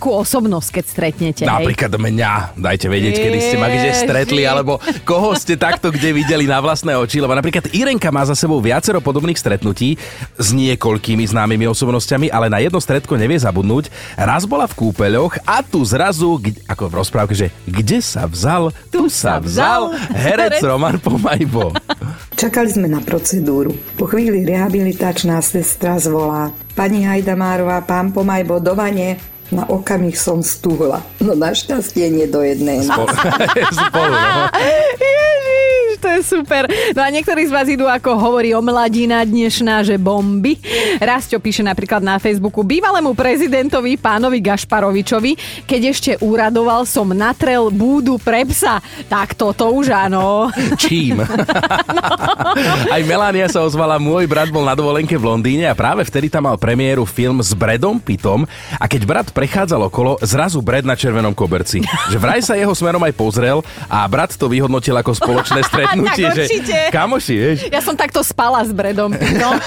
nejakú 0.00 0.16
osobnosť, 0.16 0.80
keď 0.80 0.84
stretnete. 0.88 1.42
hej. 1.44 1.52
Napríklad 1.52 1.92
mňa. 1.92 2.56
Dajte 2.56 2.88
vedieť, 2.88 3.20
kedy 3.20 3.38
ste 3.44 3.56
ma 3.60 3.68
kde 3.68 3.92
stretli, 3.92 4.48
alebo 4.48 4.80
koho 5.04 5.36
ste 5.36 5.60
takto 5.60 5.92
kde 5.92 6.16
videli 6.16 6.48
na 6.48 6.56
vlastné 6.56 6.96
oči. 6.96 7.20
Lebo 7.20 7.36
napríklad 7.36 7.68
Irenka 7.76 8.08
má 8.08 8.24
za 8.24 8.32
sebou 8.32 8.64
viacero 8.64 9.04
podobných 9.04 9.36
stretnutí 9.36 10.00
s 10.40 10.56
niekoľkými 10.56 11.20
známymi 11.28 11.68
osobnosťami, 11.68 12.32
ale 12.32 12.48
na 12.48 12.64
jedno 12.64 12.80
stretko 12.80 13.20
nevie 13.20 13.36
zabudnúť. 13.36 13.92
Raz 14.16 14.48
bola 14.48 14.64
v 14.64 14.88
kúpeľoch 14.88 15.36
a 15.44 15.60
tu 15.60 15.84
zrazu, 15.84 16.40
ako 16.64 16.88
v 16.88 16.94
rozprávke, 16.96 17.36
že 17.36 17.52
kde 17.68 18.00
sa 18.00 18.24
vzal, 18.24 18.72
tu 18.88 19.12
sa 19.12 19.36
vzal 19.36 19.92
herec 20.16 20.56
Herec. 20.56 20.64
Roman 20.64 20.96
Pomajbo. 20.96 21.76
Čakali 22.40 22.72
sme 22.72 22.88
na 22.88 23.04
procedúru. 23.04 23.76
Po 24.00 24.08
chvíli 24.08 24.48
rehabilitačná 24.48 25.44
sestra 25.44 26.00
zvolá. 26.00 26.48
Pani 26.72 27.04
Hajdamárová, 27.04 27.84
pán 27.84 28.16
Pomajbo, 28.16 28.64
do 28.64 28.72
vane. 28.72 29.29
Na 29.50 29.66
okamih 29.66 30.14
som 30.14 30.46
stúhla. 30.46 31.02
No 31.18 31.34
našťastie 31.34 32.06
nie 32.06 32.30
do 32.30 32.38
jednej. 32.38 32.86
Spolu, 32.86 34.14
no. 34.14 34.46
Ježiš, 35.02 35.59
to 36.00 36.08
je 36.08 36.20
super. 36.24 36.64
No 36.96 37.04
a 37.04 37.08
niektorí 37.12 37.44
z 37.44 37.52
vás 37.52 37.68
idú, 37.68 37.84
ako 37.84 38.16
hovorí 38.16 38.56
o 38.56 38.64
mladina 38.64 39.20
dnešná, 39.22 39.84
že 39.84 40.00
bomby. 40.00 40.56
Rastio 40.98 41.38
píše 41.38 41.60
napríklad 41.60 42.00
na 42.00 42.16
Facebooku 42.16 42.64
bývalému 42.64 43.12
prezidentovi 43.12 44.00
pánovi 44.00 44.40
Gašparovičovi, 44.40 45.64
keď 45.68 45.80
ešte 45.92 46.10
úradoval 46.24 46.88
som 46.88 47.12
natrel 47.12 47.68
búdu 47.68 48.16
pre 48.16 48.48
psa. 48.48 48.80
Tak 49.12 49.36
toto 49.36 49.68
už 49.76 49.92
áno. 49.92 50.48
Čím? 50.80 51.20
Aj 52.94 53.02
Melania 53.04 53.46
sa 53.50 53.62
ozvala, 53.62 54.00
môj 54.00 54.26
brat 54.26 54.48
bol 54.48 54.64
na 54.64 54.74
dovolenke 54.74 55.14
v 55.18 55.28
Londýne 55.28 55.68
a 55.68 55.74
práve 55.76 56.06
vtedy 56.06 56.32
tam 56.32 56.48
mal 56.48 56.56
premiéru 56.56 57.04
film 57.04 57.42
s 57.44 57.52
Bredom 57.52 58.00
Pittom 58.00 58.46
a 58.78 58.84
keď 58.86 59.02
brat 59.04 59.28
prechádzal 59.34 59.90
okolo, 59.90 60.16
zrazu 60.22 60.62
Brad 60.64 60.86
na 60.86 60.94
červenom 60.94 61.34
koberci. 61.34 61.82
Že 62.08 62.18
vraj 62.20 62.40
sa 62.44 62.54
jeho 62.56 62.72
smerom 62.72 63.02
aj 63.02 63.14
pozrel 63.16 63.58
a 63.90 64.06
brat 64.06 64.34
to 64.36 64.46
vyhodnotil 64.46 64.94
ako 64.96 65.12
spoločné 65.16 65.60
stretnutie. 65.66 65.89
Stretnutie, 65.90 66.22
Tak 66.22 66.32
že 66.32 66.42
určite. 66.42 66.76
kamoši, 66.90 67.34
vieš. 67.34 67.58
Ja 67.68 67.80
som 67.82 67.94
takto 67.94 68.20
spala 68.22 68.62
s 68.62 68.70
Bredom. 68.70 69.10
No. 69.12 69.50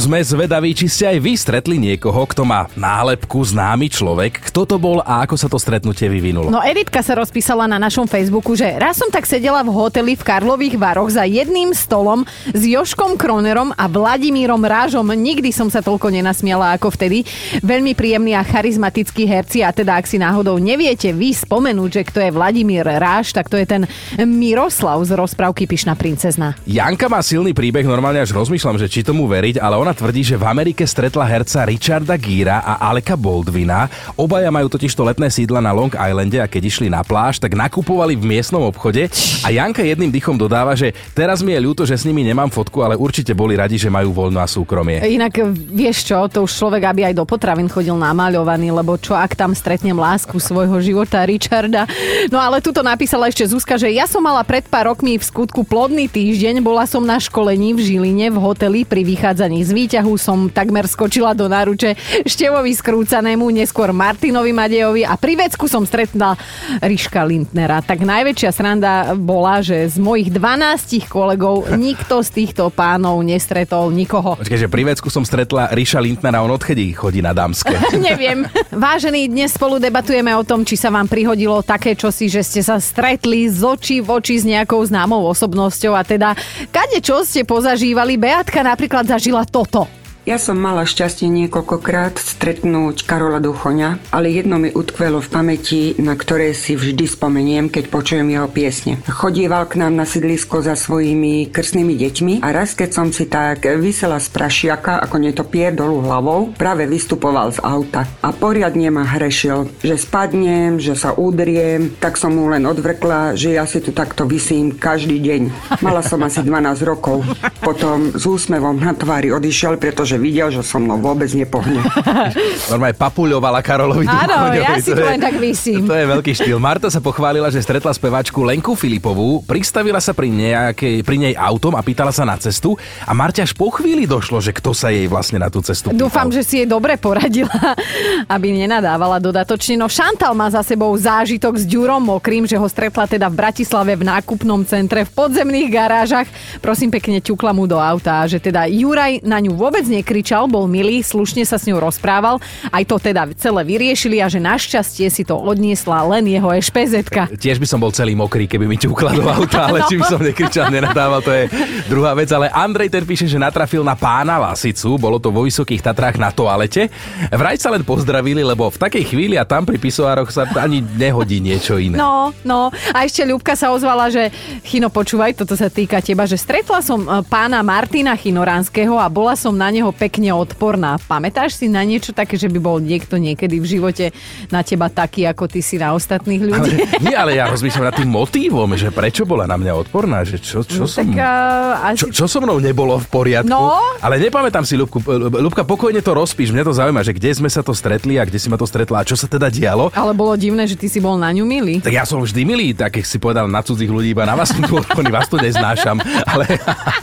Sme 0.00 0.16
zvedaví, 0.16 0.72
či 0.72 0.88
ste 0.88 1.04
aj 1.06 1.18
vy 1.20 1.32
stretli 1.36 1.76
niekoho, 1.76 2.24
kto 2.24 2.40
má 2.40 2.64
nálepku 2.72 3.36
známy 3.36 3.92
človek. 3.92 4.40
Kto 4.48 4.64
to 4.64 4.80
bol 4.80 5.04
a 5.04 5.28
ako 5.28 5.36
sa 5.36 5.44
to 5.44 5.60
stretnutie 5.60 6.08
vyvinulo? 6.08 6.48
No 6.48 6.64
Editka 6.64 7.04
sa 7.04 7.12
rozpísala 7.12 7.68
na 7.68 7.76
našom 7.76 8.08
Facebooku, 8.08 8.56
že 8.56 8.80
raz 8.80 8.96
som 8.96 9.12
tak 9.12 9.28
sedela 9.28 9.60
v 9.60 9.68
hoteli 9.68 10.16
v 10.16 10.24
Karlových 10.24 10.80
Varoch 10.80 11.12
za 11.12 11.28
jedným 11.28 11.76
stolom 11.76 12.24
s 12.48 12.62
Joškom 12.64 13.20
Kronerom 13.20 13.76
a 13.76 13.84
Vladimírom 13.84 14.64
Rážom. 14.64 15.04
Nikdy 15.04 15.52
som 15.52 15.68
sa 15.68 15.84
toľko 15.84 16.08
nenasmiala 16.08 16.80
ako 16.80 16.96
vtedy. 16.96 17.28
Veľmi 17.60 17.92
príjemní 17.92 18.32
a 18.32 18.40
charizmatickí 18.40 19.28
herci 19.28 19.60
a 19.60 19.68
teda 19.68 20.00
ak 20.00 20.08
si 20.08 20.16
náhodou 20.16 20.56
neviete 20.56 21.12
vy 21.12 21.36
spomenúť, 21.36 21.90
že 21.92 22.02
kto 22.08 22.18
je 22.24 22.30
Vladimír 22.32 22.88
Ráž, 22.88 23.36
tak 23.36 23.52
to 23.52 23.60
je 23.60 23.68
ten 23.68 23.84
Miroslav 24.16 24.96
z 25.04 25.09
rozprávky 25.14 25.66
Pyšná 25.66 25.94
princezna. 25.94 26.58
Janka 26.66 27.06
má 27.10 27.22
silný 27.22 27.54
príbeh, 27.54 27.86
normálne 27.86 28.22
až 28.22 28.34
rozmýšľam, 28.34 28.78
že 28.78 28.90
či 28.90 29.06
tomu 29.06 29.26
veriť, 29.26 29.58
ale 29.58 29.78
ona 29.78 29.94
tvrdí, 29.94 30.22
že 30.22 30.36
v 30.38 30.46
Amerike 30.46 30.86
stretla 30.86 31.26
herca 31.26 31.66
Richarda 31.66 32.14
Gíra 32.18 32.62
a 32.62 32.90
Aleka 32.90 33.14
Baldwina. 33.18 33.86
Obaja 34.14 34.50
majú 34.50 34.70
totiž 34.70 34.92
to 34.94 35.02
letné 35.06 35.30
sídla 35.30 35.58
na 35.58 35.74
Long 35.74 35.92
Islande 35.92 36.38
a 36.40 36.46
keď 36.46 36.62
išli 36.66 36.88
na 36.90 37.02
pláž, 37.02 37.38
tak 37.42 37.54
nakupovali 37.54 38.14
v 38.14 38.24
miestnom 38.24 38.62
obchode 38.66 39.10
a 39.42 39.48
Janka 39.50 39.82
jedným 39.86 40.12
dychom 40.12 40.36
dodáva, 40.36 40.74
že 40.74 40.92
teraz 41.14 41.40
mi 41.40 41.54
je 41.54 41.60
ľúto, 41.60 41.82
že 41.88 41.98
s 41.98 42.06
nimi 42.06 42.22
nemám 42.26 42.52
fotku, 42.52 42.84
ale 42.84 42.98
určite 42.98 43.32
boli 43.32 43.56
radi, 43.56 43.80
že 43.80 43.88
majú 43.88 44.12
voľno 44.12 44.38
a 44.42 44.46
súkromie. 44.46 45.02
Inak 45.02 45.40
vieš 45.70 46.10
čo, 46.10 46.26
to 46.28 46.44
už 46.44 46.52
človek, 46.52 46.82
aby 46.86 47.00
aj 47.10 47.14
do 47.16 47.24
potravín 47.24 47.70
chodil 47.70 47.94
namaľovaný, 47.94 48.74
lebo 48.74 48.98
čo 49.00 49.14
ak 49.16 49.34
tam 49.34 49.54
stretnem 49.56 49.96
lásku 49.96 50.36
svojho 50.36 50.78
života 50.82 51.22
Richarda. 51.24 51.86
No 52.28 52.38
ale 52.40 52.60
tuto 52.60 52.80
napísala 52.84 53.28
ešte 53.28 53.46
Zuzka, 53.46 53.78
že 53.78 53.90
ja 53.92 54.04
som 54.04 54.22
mala 54.22 54.42
pred 54.42 54.66
pár 54.66 54.92
rokmi 55.00 55.16
v 55.16 55.24
skutku 55.24 55.64
plodný 55.64 56.12
týždeň, 56.12 56.60
bola 56.60 56.84
som 56.84 57.00
na 57.00 57.16
školení 57.16 57.72
v 57.72 57.80
Žiline 57.80 58.28
v 58.28 58.36
hoteli, 58.36 58.84
pri 58.84 59.00
vychádzaní 59.00 59.64
z 59.64 59.72
výťahu 59.72 60.12
som 60.20 60.52
takmer 60.52 60.84
skočila 60.84 61.32
do 61.32 61.48
náruče 61.48 61.96
Števovi 62.28 62.68
skrúcanému, 62.76 63.48
neskôr 63.48 63.96
Martinovi 63.96 64.52
Madejovi 64.52 65.08
a 65.08 65.16
pri 65.16 65.40
vecku 65.40 65.72
som 65.72 65.88
stretla 65.88 66.36
Riška 66.84 67.24
Lindnera. 67.24 67.80
Tak 67.80 68.04
najväčšia 68.04 68.50
sranda 68.52 69.16
bola, 69.16 69.64
že 69.64 69.88
z 69.88 69.96
mojich 69.96 70.28
12 70.28 71.08
kolegov 71.08 71.72
nikto 71.80 72.20
z 72.20 72.28
týchto 72.36 72.68
pánov 72.68 73.24
nestretol 73.24 73.88
nikoho. 73.96 74.36
Počkej, 74.36 74.68
že 74.68 74.68
pri 74.68 74.84
vecku 74.84 75.08
som 75.08 75.24
stretla 75.24 75.72
Ríša 75.72 76.04
Lindnera, 76.04 76.44
on 76.44 76.52
odchedy 76.52 76.92
chodí 76.92 77.24
na 77.24 77.32
dámske. 77.32 77.72
Neviem. 77.96 78.44
Vážení, 78.68 79.32
dnes 79.32 79.56
spolu 79.56 79.80
debatujeme 79.80 80.36
o 80.36 80.44
tom, 80.44 80.60
či 80.60 80.76
sa 80.76 80.92
vám 80.92 81.08
prihodilo 81.08 81.64
také 81.64 81.96
čosi, 81.96 82.28
že 82.28 82.44
ste 82.44 82.60
sa 82.60 82.76
stretli 82.76 83.48
z 83.48 83.64
očí 83.64 84.04
v 84.04 84.20
oči 84.20 84.36
s 84.36 84.44
nejakou 84.44 84.89
známou 84.90 85.22
osobnosťou 85.30 85.94
a 85.94 86.02
teda 86.02 86.34
kade 86.74 86.98
čo 86.98 87.22
ste 87.22 87.46
pozažívali. 87.46 88.18
Beatka 88.18 88.66
napríklad 88.66 89.06
zažila 89.06 89.46
toto. 89.46 89.99
Ja 90.28 90.36
som 90.36 90.60
mala 90.60 90.84
šťastie 90.84 91.32
niekoľkokrát 91.32 92.20
stretnúť 92.20 93.08
Karola 93.08 93.40
Duchoňa, 93.40 94.12
ale 94.12 94.28
jedno 94.28 94.60
mi 94.60 94.68
utkvelo 94.68 95.24
v 95.24 95.32
pamäti, 95.32 95.96
na 95.96 96.12
ktoré 96.12 96.52
si 96.52 96.76
vždy 96.76 97.08
spomeniem, 97.08 97.72
keď 97.72 97.88
počujem 97.88 98.28
jeho 98.28 98.44
piesne. 98.44 99.00
Chodieval 99.08 99.64
k 99.64 99.80
nám 99.80 99.96
na 99.96 100.04
sídlisko 100.04 100.60
za 100.60 100.76
svojimi 100.76 101.48
krstnými 101.48 101.96
deťmi 101.96 102.34
a 102.44 102.52
raz, 102.52 102.76
keď 102.76 102.90
som 102.92 103.08
si 103.16 103.32
tak 103.32 103.64
vysela 103.80 104.20
z 104.20 104.28
prašiaka, 104.28 105.00
ako 105.00 105.16
netopier 105.24 105.72
dolu 105.72 106.04
hlavou, 106.04 106.52
práve 106.52 106.84
vystupoval 106.84 107.56
z 107.56 107.64
auta 107.64 108.04
a 108.20 108.28
poriadne 108.36 108.92
ma 108.92 109.08
hrešil, 109.08 109.72
že 109.80 109.96
spadnem, 109.96 110.76
že 110.76 111.00
sa 111.00 111.16
udriem, 111.16 111.96
tak 111.96 112.20
som 112.20 112.36
mu 112.36 112.44
len 112.52 112.68
odvrkla, 112.68 113.40
že 113.40 113.56
ja 113.56 113.64
si 113.64 113.80
tu 113.80 113.96
takto 113.96 114.28
vysím 114.28 114.76
každý 114.76 115.16
deň. 115.16 115.42
Mala 115.80 116.04
som 116.04 116.20
asi 116.20 116.44
12 116.44 116.84
rokov. 116.84 117.24
Potom 117.64 118.12
s 118.12 118.28
úsmevom 118.28 118.76
na 118.76 118.92
tvári 118.92 119.32
odišiel, 119.32 119.80
pretože 119.80 120.09
videl, 120.16 120.48
že 120.48 120.62
so 120.62 120.78
mnou 120.78 120.96
vôbec 120.96 121.28
nepohne. 121.30 121.84
Normálne 122.72 122.96
papuľovala 122.96 123.60
Karolovi 123.60 124.06
Áno, 124.06 124.50
ja 124.50 124.78
si 124.78 124.90
To 124.90 124.98
je- 124.98 125.06
len 125.06 125.20
tak 125.20 125.36
vysím. 125.36 125.84
To 125.84 125.94
je 125.94 126.06
veľký 126.08 126.32
štýl. 126.32 126.56
Marta 126.56 126.88
sa 126.88 126.98
pochválila, 126.98 127.46
že 127.48 127.60
stretla 127.60 127.90
speváčku 127.90 128.40
Lenku 128.40 128.72
Filipovú, 128.72 129.44
pristavila 129.44 130.00
sa 130.00 130.10
pri, 130.10 130.30
nejakej, 130.30 131.02
pri 131.02 131.16
nej 131.18 131.34
autom 131.34 131.76
a 131.76 131.82
pýtala 131.82 132.10
sa 132.10 132.24
na 132.24 132.34
cestu 132.34 132.74
a 133.04 133.12
Marta 133.12 133.42
až 133.42 133.52
po 133.52 133.70
chvíli 133.70 134.04
došlo, 134.04 134.40
že 134.40 134.50
kto 134.50 134.72
sa 134.72 134.88
jej 134.88 135.06
vlastne 135.06 135.38
na 135.38 135.48
tú 135.48 135.60
cestu 135.60 135.90
pýtal. 135.90 136.00
Dúfam, 136.00 136.28
že 136.30 136.42
si 136.42 136.62
jej 136.62 136.68
dobre 136.68 136.96
poradila, 136.96 137.52
aby 138.34 138.54
nenadávala 138.54 139.18
dodatočne. 139.18 139.76
No 139.76 139.90
Šantal 139.90 140.32
má 140.32 140.48
za 140.48 140.62
sebou 140.62 140.90
zážitok 140.94 141.58
s 141.58 141.64
Ďurom 141.66 142.00
Mokrým, 142.00 142.46
že 142.46 142.54
ho 142.54 142.66
stretla 142.66 143.04
teda 143.04 143.26
v 143.28 143.36
Bratislave 143.36 143.92
v 143.96 144.06
nákupnom 144.06 144.62
centre 144.64 145.02
v 145.02 145.10
podzemných 145.10 145.68
garážach. 145.68 146.28
Prosím 146.58 146.90
pekne, 146.90 147.18
ťukla 147.18 147.50
mu 147.50 147.66
do 147.66 147.76
auta, 147.76 148.22
že 148.24 148.38
teda 148.38 148.68
Juraj 148.68 149.24
na 149.24 149.40
ňu 149.40 149.56
vôbec 149.56 149.82
nekričal, 150.00 150.48
bol 150.48 150.64
milý, 150.64 151.04
slušne 151.04 151.44
sa 151.44 151.60
s 151.60 151.68
ňou 151.68 151.78
rozprával. 151.78 152.40
Aj 152.68 152.82
to 152.82 152.96
teda 152.96 153.28
celé 153.36 153.62
vyriešili 153.62 154.18
a 154.18 154.26
že 154.26 154.40
našťastie 154.40 155.06
si 155.06 155.22
to 155.22 155.36
odniesla 155.36 156.00
len 156.08 156.24
jeho 156.24 156.48
ešpezetka. 156.50 157.28
Tiež 157.30 157.60
by 157.60 157.66
som 157.68 157.78
bol 157.78 157.92
celý 157.92 158.16
mokrý, 158.16 158.48
keby 158.48 158.64
mi 158.64 158.74
ťukla 158.74 159.12
do 159.12 159.28
auta, 159.36 159.68
ale 159.68 159.78
No. 159.80 159.88
by 159.90 160.06
som 160.06 160.20
nekričal, 160.22 160.70
nenadával, 160.70 161.20
to 161.20 161.30
je 161.30 161.50
druhá 161.86 162.14
vec. 162.14 162.30
Ale 162.30 162.48
Andrej 162.48 162.88
ten 162.88 163.04
píše, 163.04 163.26
že 163.26 163.36
natrafil 163.36 163.82
na 163.82 163.92
pána 163.92 164.38
Lasicu, 164.38 164.96
bolo 164.96 165.18
to 165.18 165.28
vo 165.28 165.44
Vysokých 165.44 165.82
Tatrách 165.82 166.16
na 166.16 166.30
toalete. 166.30 166.88
Vraj 167.28 167.58
sa 167.58 167.68
len 167.68 167.82
pozdravili, 167.82 168.40
lebo 168.40 168.70
v 168.70 168.78
takej 168.78 169.04
chvíli 169.04 169.34
a 169.34 169.44
tam 169.44 169.66
pri 169.66 169.76
pisoároch 169.76 170.30
sa 170.30 170.46
ani 170.56 170.80
nehodí 170.80 171.42
niečo 171.42 171.76
iné. 171.76 171.98
No, 171.98 172.30
no. 172.46 172.70
A 172.94 173.02
ešte 173.02 173.26
Ľubka 173.26 173.58
sa 173.58 173.74
ozvala, 173.74 174.08
že 174.08 174.30
Chino, 174.62 174.88
počúvaj, 174.88 175.34
toto 175.34 175.58
sa 175.58 175.66
týka 175.66 175.98
teba, 175.98 176.22
že 176.24 176.38
stretla 176.38 176.78
som 176.80 177.02
e, 177.02 177.26
pána 177.26 177.60
Martina 177.60 178.14
Chinoránskeho 178.14 178.94
a 178.94 179.10
bola 179.10 179.34
som 179.34 179.50
na 179.52 179.68
neho 179.68 179.89
pekne 179.90 180.34
odporná. 180.34 180.96
Pamätáš 180.96 181.58
si 181.58 181.66
na 181.66 181.82
niečo 181.82 182.14
také, 182.14 182.38
že 182.38 182.48
by 182.48 182.58
bol 182.58 182.78
niekto 182.78 183.16
niekedy 183.20 183.58
v 183.58 183.66
živote 183.66 184.06
na 184.48 184.64
teba 184.64 184.88
taký, 184.90 185.26
ako 185.26 185.46
ty 185.50 185.60
si 185.60 185.76
na 185.76 185.92
ostatných 185.94 186.42
ľudí? 186.42 186.74
Ale, 186.80 187.00
nie, 187.04 187.14
ale 187.14 187.32
ja 187.36 187.50
rozmýšľam 187.50 187.86
nad 187.90 187.96
tým 187.96 188.10
motívom, 188.10 188.70
že 188.78 188.88
prečo 188.94 189.26
bola 189.26 189.44
na 189.44 189.58
mňa 189.58 189.72
odporná, 189.74 190.22
že 190.24 190.38
čo, 190.38 190.62
čo 190.64 190.86
som... 190.86 191.04
tak 191.04 191.14
uh, 191.16 191.90
asi... 191.92 192.06
Čo, 192.06 192.06
čo 192.14 192.24
so 192.30 192.38
mnou 192.40 192.62
nebolo 192.62 192.96
v 193.00 193.06
poriadku? 193.10 193.50
No? 193.50 193.80
Ale 194.00 194.16
nepamätám 194.22 194.64
si, 194.64 194.78
Ľubku. 194.80 195.04
Ľubka, 195.28 195.66
pokojne 195.66 196.00
to 196.00 196.16
rozpíš, 196.16 196.54
mňa 196.54 196.64
to 196.64 196.72
zaujíma, 196.72 197.04
že 197.04 197.12
kde 197.12 197.30
sme 197.36 197.48
sa 197.52 197.60
to 197.60 197.76
stretli 197.76 198.16
a 198.16 198.24
kde 198.24 198.40
si 198.40 198.48
ma 198.48 198.56
to 198.56 198.64
stretla 198.64 199.02
a 199.02 199.04
čo 199.04 199.18
sa 199.18 199.28
teda 199.28 199.52
dialo. 199.52 199.92
Ale 199.92 200.16
bolo 200.16 200.32
divné, 200.38 200.64
že 200.64 200.78
ty 200.78 200.88
si 200.88 201.02
bol 201.02 201.20
na 201.20 201.28
ňu 201.34 201.44
milý. 201.44 201.84
Tak 201.84 201.92
ja 201.92 202.08
som 202.08 202.22
vždy 202.22 202.40
milý, 202.48 202.68
tak 202.72 202.96
si 203.04 203.16
povedal 203.20 203.44
na 203.50 203.60
cudzích 203.60 203.90
ľudí, 203.90 204.12
iba 204.16 204.24
na 204.24 204.38
vás 204.38 204.52
som 204.60 205.04
vás 205.12 205.26
tu 205.28 205.36
neznášam. 205.36 206.00
Ale 206.24 206.46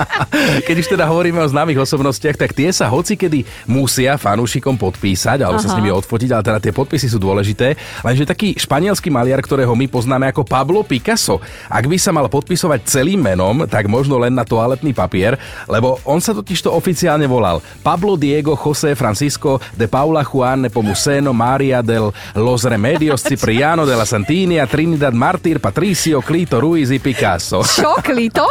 keď 0.68 0.76
už 0.82 0.88
teda 0.98 1.06
hovoríme 1.06 1.42
o 1.42 1.48
známych 1.48 1.78
osobnostiach, 1.82 2.38
tak 2.38 2.54
tie 2.54 2.70
sa 2.78 2.86
hocikedy 2.94 3.42
musia 3.66 4.14
fanúšikom 4.22 4.78
podpísať, 4.78 5.42
alebo 5.42 5.58
sa 5.58 5.74
Aha. 5.74 5.74
s 5.74 5.78
nimi 5.82 5.90
odfotiť, 5.90 6.30
ale 6.30 6.44
teda 6.46 6.60
tie 6.62 6.74
podpisy 6.74 7.10
sú 7.10 7.18
dôležité. 7.18 7.74
Lenže 8.06 8.30
taký 8.30 8.54
španielský 8.54 9.10
maliar, 9.10 9.42
ktorého 9.42 9.74
my 9.74 9.90
poznáme 9.90 10.30
ako 10.30 10.46
Pablo 10.46 10.86
Picasso, 10.86 11.42
ak 11.66 11.90
by 11.90 11.98
sa 11.98 12.14
mal 12.14 12.30
podpisovať 12.30 12.86
celým 12.86 13.26
menom, 13.26 13.66
tak 13.66 13.90
možno 13.90 14.22
len 14.22 14.38
na 14.38 14.46
toaletný 14.46 14.94
papier, 14.94 15.42
lebo 15.66 15.98
on 16.06 16.22
sa 16.22 16.38
totiž 16.38 16.62
to 16.62 16.70
oficiálne 16.70 17.26
volal 17.26 17.64
Pablo 17.82 18.14
Diego 18.20 18.54
José 18.54 18.94
Francisco 18.94 19.58
de 19.74 19.90
Paula 19.90 20.22
Juan 20.22 20.68
Nepomuceno 20.68 21.34
Maria 21.34 21.82
del 21.82 22.14
Los 22.36 22.64
Remedios 22.68 23.24
Cipriano 23.28 23.88
de 23.88 23.96
la 23.96 24.06
Santinia 24.06 24.68
Trinidad 24.68 25.14
Martyr 25.16 25.60
Patricio 25.60 26.22
Clito 26.22 26.60
Ruiz 26.62 26.92
y 26.92 27.00
Picasso. 27.00 27.64
Čo, 27.64 27.96
Klito? 28.04 28.46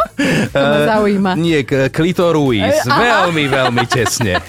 To 0.51 0.59
ma 0.59 0.79
zaujíma. 0.85 1.31
Nie, 1.37 1.63
Clito 1.93 2.33
Ruiz. 2.33 2.63
E, 2.63 2.89
aha. 2.89 3.29
Veľmi, 3.29 3.45
veľmi 3.47 3.83
tesne. 4.17 4.41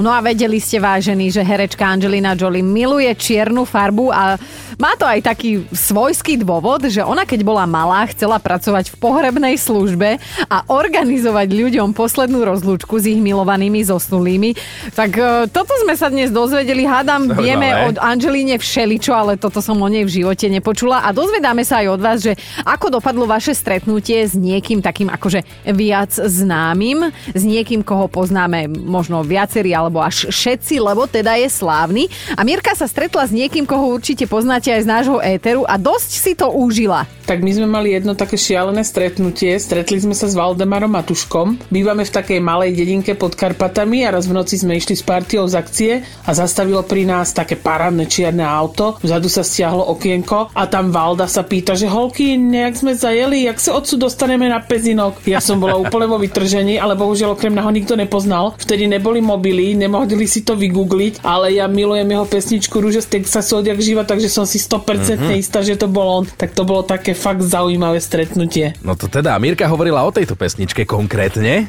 No 0.00 0.08
a 0.08 0.24
vedeli 0.24 0.56
ste, 0.62 0.80
vážení, 0.80 1.28
že 1.28 1.44
herečka 1.44 1.84
Angelina 1.84 2.32
Jolie 2.32 2.64
miluje 2.64 3.10
čiernu 3.20 3.68
farbu 3.68 4.08
a 4.08 4.38
má 4.80 4.96
to 4.96 5.04
aj 5.04 5.20
taký 5.20 5.68
svojský 5.68 6.40
dôvod, 6.40 6.88
že 6.88 7.04
ona 7.04 7.28
keď 7.28 7.44
bola 7.44 7.68
malá, 7.68 8.08
chcela 8.08 8.40
pracovať 8.40 8.90
v 8.90 8.96
pohrebnej 8.96 9.54
službe 9.60 10.16
a 10.48 10.56
organizovať 10.72 11.52
ľuďom 11.52 11.92
poslednú 11.92 12.42
rozlúčku 12.42 12.96
s 12.96 13.04
ich 13.12 13.20
milovanými 13.20 13.84
zosnulými. 13.84 14.56
Tak 14.96 15.10
e, 15.12 15.24
toto 15.52 15.76
sme 15.84 15.94
sa 16.00 16.08
dnes 16.08 16.32
dozvedeli, 16.32 16.88
hádam, 16.88 17.28
Zaujímavé. 17.28 17.44
vieme 17.44 17.68
od 17.92 18.00
Angelíne 18.00 18.56
všeličo, 18.56 19.12
ale 19.12 19.36
toto 19.36 19.60
som 19.60 19.76
o 19.76 19.88
nej 19.92 20.08
v 20.08 20.24
živote 20.24 20.48
nepočula 20.48 21.04
a 21.04 21.12
dozvedáme 21.12 21.60
sa 21.60 21.84
aj 21.84 21.86
od 21.92 22.00
vás, 22.00 22.18
že 22.24 22.32
ako 22.64 22.96
dopadlo 22.96 23.28
vaše 23.28 23.52
stretnutie 23.52 24.24
s 24.24 24.32
niekým 24.32 24.80
takým 24.80 25.12
akože 25.12 25.44
viac 25.76 26.16
známym, 26.16 27.12
s 27.36 27.42
niekým, 27.44 27.84
koho 27.84 28.08
poznáme 28.08 28.72
možno 28.72 29.20
viacerí 29.20 29.76
alebo 29.76 30.00
až 30.00 30.32
všetci, 30.32 30.80
lebo 30.80 31.04
teda 31.04 31.36
je 31.36 31.52
slávny. 31.52 32.08
A 32.32 32.40
Mirka 32.48 32.72
sa 32.72 32.88
stretla 32.88 33.28
s 33.28 33.32
niekým, 33.36 33.68
koho 33.68 33.92
určite 33.92 34.24
poznáte 34.24 34.69
aj 34.72 34.82
z 34.84 34.90
nášho 34.90 35.18
éteru 35.22 35.62
a 35.66 35.74
dosť 35.76 36.10
si 36.10 36.32
to 36.38 36.50
užila. 36.50 37.06
Tak 37.30 37.46
my 37.46 37.54
sme 37.54 37.70
mali 37.70 37.94
jedno 37.94 38.18
také 38.18 38.34
šialené 38.34 38.82
stretnutie. 38.82 39.54
Stretli 39.54 40.02
sme 40.02 40.18
sa 40.18 40.26
s 40.26 40.34
Valdemarom 40.34 40.90
Matuškom. 40.90 41.70
Bývame 41.70 42.02
v 42.02 42.10
takej 42.10 42.42
malej 42.42 42.74
dedinke 42.74 43.14
pod 43.14 43.38
Karpatami 43.38 44.02
a 44.02 44.10
raz 44.10 44.26
v 44.26 44.34
noci 44.34 44.58
sme 44.58 44.74
išli 44.74 44.98
s 44.98 45.06
partiou 45.06 45.46
z 45.46 45.54
akcie 45.54 45.92
a 46.26 46.30
zastavilo 46.34 46.82
pri 46.82 47.06
nás 47.06 47.30
také 47.30 47.54
parádne 47.54 48.10
čierne 48.10 48.42
auto. 48.42 48.98
Vzadu 48.98 49.30
sa 49.30 49.46
stiahlo 49.46 49.94
okienko 49.94 50.50
a 50.50 50.66
tam 50.66 50.90
Valda 50.90 51.30
sa 51.30 51.46
pýta, 51.46 51.78
že 51.78 51.86
holky, 51.86 52.34
nejak 52.34 52.74
sme 52.74 52.98
zajeli, 52.98 53.46
jak 53.46 53.62
sa 53.62 53.78
odsud 53.78 54.02
dostaneme 54.02 54.50
na 54.50 54.58
Pezinok. 54.58 55.22
Ja 55.22 55.38
som 55.38 55.62
bola 55.62 55.78
úplne 55.86 56.10
vo 56.10 56.18
vytržení, 56.18 56.82
ale 56.82 56.98
bohužiaľ 56.98 57.38
okrem 57.38 57.54
naho 57.54 57.70
nikto 57.70 57.94
nepoznal. 57.94 58.58
Vtedy 58.58 58.90
neboli 58.90 59.22
mobily, 59.22 59.78
nemohli 59.78 60.26
si 60.26 60.42
to 60.42 60.58
vygoogliť, 60.58 61.22
ale 61.22 61.54
ja 61.54 61.70
milujem 61.70 62.10
jeho 62.10 62.26
pesničku 62.26 62.74
Rúže 62.82 63.06
z 63.06 63.22
Texasu 63.22 63.62
odjak 63.62 63.78
živa, 63.78 64.02
takže 64.02 64.26
som 64.26 64.42
si 64.42 64.58
100% 64.58 65.14
mm-hmm. 65.14 65.38
istá, 65.38 65.62
že 65.62 65.78
to 65.78 65.86
bol 65.86 66.10
on. 66.10 66.24
Tak 66.26 66.58
to 66.58 66.66
bolo 66.66 66.82
také 66.82 67.19
fakt 67.20 67.44
zaujímavé 67.44 68.00
stretnutie. 68.00 68.72
No 68.80 68.96
to 68.96 69.04
teda, 69.04 69.36
Mirka 69.36 69.68
hovorila 69.68 70.00
o 70.08 70.10
tejto 70.10 70.32
pesničke 70.32 70.88
konkrétne. 70.88 71.68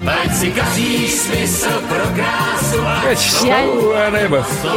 Ja, 3.43 3.60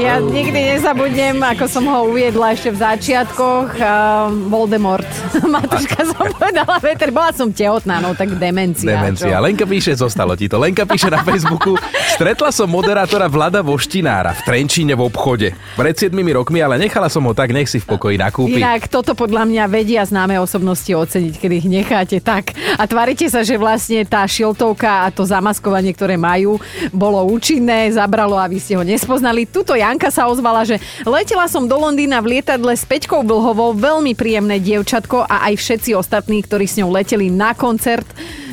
ja 0.03 0.15
nikdy 0.19 0.61
nezabudnem, 0.75 1.39
ako 1.39 1.65
som 1.71 1.87
ho 1.87 2.11
uviedla 2.11 2.59
ešte 2.59 2.75
v 2.75 2.79
začiatkoch. 2.83 3.79
Uh, 3.79 4.35
Voldemort. 4.51 5.07
Matuška 5.55 6.03
som 6.11 6.27
povedala, 6.35 6.83
Peter, 6.83 7.15
bola 7.15 7.31
som 7.31 7.55
tehotná, 7.55 8.03
no 8.03 8.19
tak 8.19 8.35
demencia. 8.35 8.99
Demencia. 8.99 9.31
Čo? 9.31 9.45
Lenka 9.47 9.65
píše, 9.71 9.95
zostalo 9.95 10.35
ti 10.35 10.51
to. 10.51 10.59
Lenka 10.59 10.83
píše 10.83 11.07
na 11.07 11.23
Facebooku, 11.23 11.79
stretla 12.19 12.51
som 12.51 12.67
moderátora 12.67 13.31
Vlada 13.31 13.63
Voštinára 13.63 14.35
v 14.35 14.41
Trenčíne 14.43 14.99
v 14.99 15.07
obchode. 15.07 15.55
Pred 15.79 15.95
7 15.95 16.11
rokmi, 16.35 16.59
ale 16.59 16.83
nechala 16.83 17.07
som 17.07 17.23
ho 17.23 17.31
tak, 17.31 17.55
nech 17.55 17.71
si 17.71 17.79
v 17.79 17.87
pokoji 17.87 18.19
nakúpi. 18.19 18.59
Inak 18.59 18.91
toto 18.91 19.15
podľa 19.15 19.47
mňa 19.47 19.65
vedia 19.71 20.03
známe 20.03 20.35
osobnosti 20.43 20.64
oceniť, 20.67 21.35
keď 21.37 21.51
ich 21.53 21.67
necháte 21.67 22.17
tak. 22.19 22.55
A 22.75 22.85
tvárite 22.85 23.29
sa, 23.29 23.43
že 23.43 23.55
vlastne 23.55 24.01
tá 24.03 24.25
šiltovka 24.25 25.05
a 25.05 25.11
to 25.11 25.23
zamaskovanie, 25.23 25.91
ktoré 25.91 26.15
majú, 26.15 26.57
bolo 26.91 27.21
účinné, 27.27 27.91
zabralo 27.91 28.35
a 28.35 28.47
vy 28.47 28.57
ste 28.57 28.75
ho 28.75 28.83
nespoznali. 28.83 29.45
Tuto 29.45 29.75
Janka 29.75 30.09
sa 30.09 30.25
ozvala, 30.25 30.63
že 30.63 30.77
letela 31.03 31.45
som 31.45 31.67
do 31.67 31.75
Londýna 31.75 32.19
v 32.19 32.39
lietadle 32.39 32.71
s 32.71 32.85
Peťkou 32.85 33.21
Blhovou, 33.21 33.75
veľmi 33.75 34.15
príjemné 34.15 34.57
dievčatko 34.57 35.25
a 35.25 35.45
aj 35.45 35.55
všetci 35.57 35.91
ostatní, 35.93 36.41
ktorí 36.41 36.65
s 36.65 36.79
ňou 36.79 36.89
leteli 36.89 37.29
na 37.29 37.53
koncert, 37.53 38.07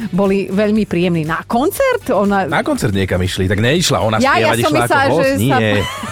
boli 0.09 0.49
veľmi 0.49 0.83
príjemní. 0.83 1.23
Na 1.23 1.39
koncert? 1.41 2.09
Ona... 2.09 2.49
Na 2.49 2.61
koncert 2.61 2.91
niekam 2.91 3.21
išli, 3.21 3.45
tak 3.45 3.61
neišla. 3.61 4.01
Ona 4.01 4.17
Ja- 4.17 4.35
ja 4.35 4.51
spievať 4.51 4.57
som 4.59 4.71
išla 4.71 4.81
myslela, 4.81 5.03
ako 5.03 5.15
host? 5.15 5.29
sa- 5.29 5.37
Nie. 5.39 5.73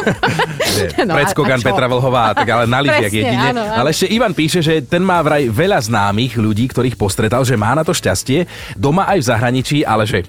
No, 1.04 1.12
Predskogan? 1.16 1.60
Petra 1.60 1.86
Vlhová, 1.88 2.32
tak 2.32 2.48
ale 2.48 2.64
na 2.64 2.80
lyžiach 2.80 3.12
jedine. 3.12 3.52
áno, 3.52 3.60
áno. 3.64 3.74
Ale 3.84 3.88
ešte 3.92 4.06
Ivan 4.08 4.32
píše, 4.32 4.60
že 4.60 4.80
ten 4.80 5.00
má 5.04 5.20
vraj 5.20 5.48
veľa 5.48 5.80
známych 5.80 6.36
ľudí, 6.36 6.68
ktorých 6.68 6.96
postretal, 6.96 7.44
že 7.44 7.56
má 7.56 7.72
na 7.72 7.84
to 7.84 7.92
šťastie, 7.92 8.44
doma 8.76 9.04
aj 9.08 9.18
v 9.20 9.28
zahraničí, 9.28 9.78
ale 9.84 10.04
že 10.08 10.24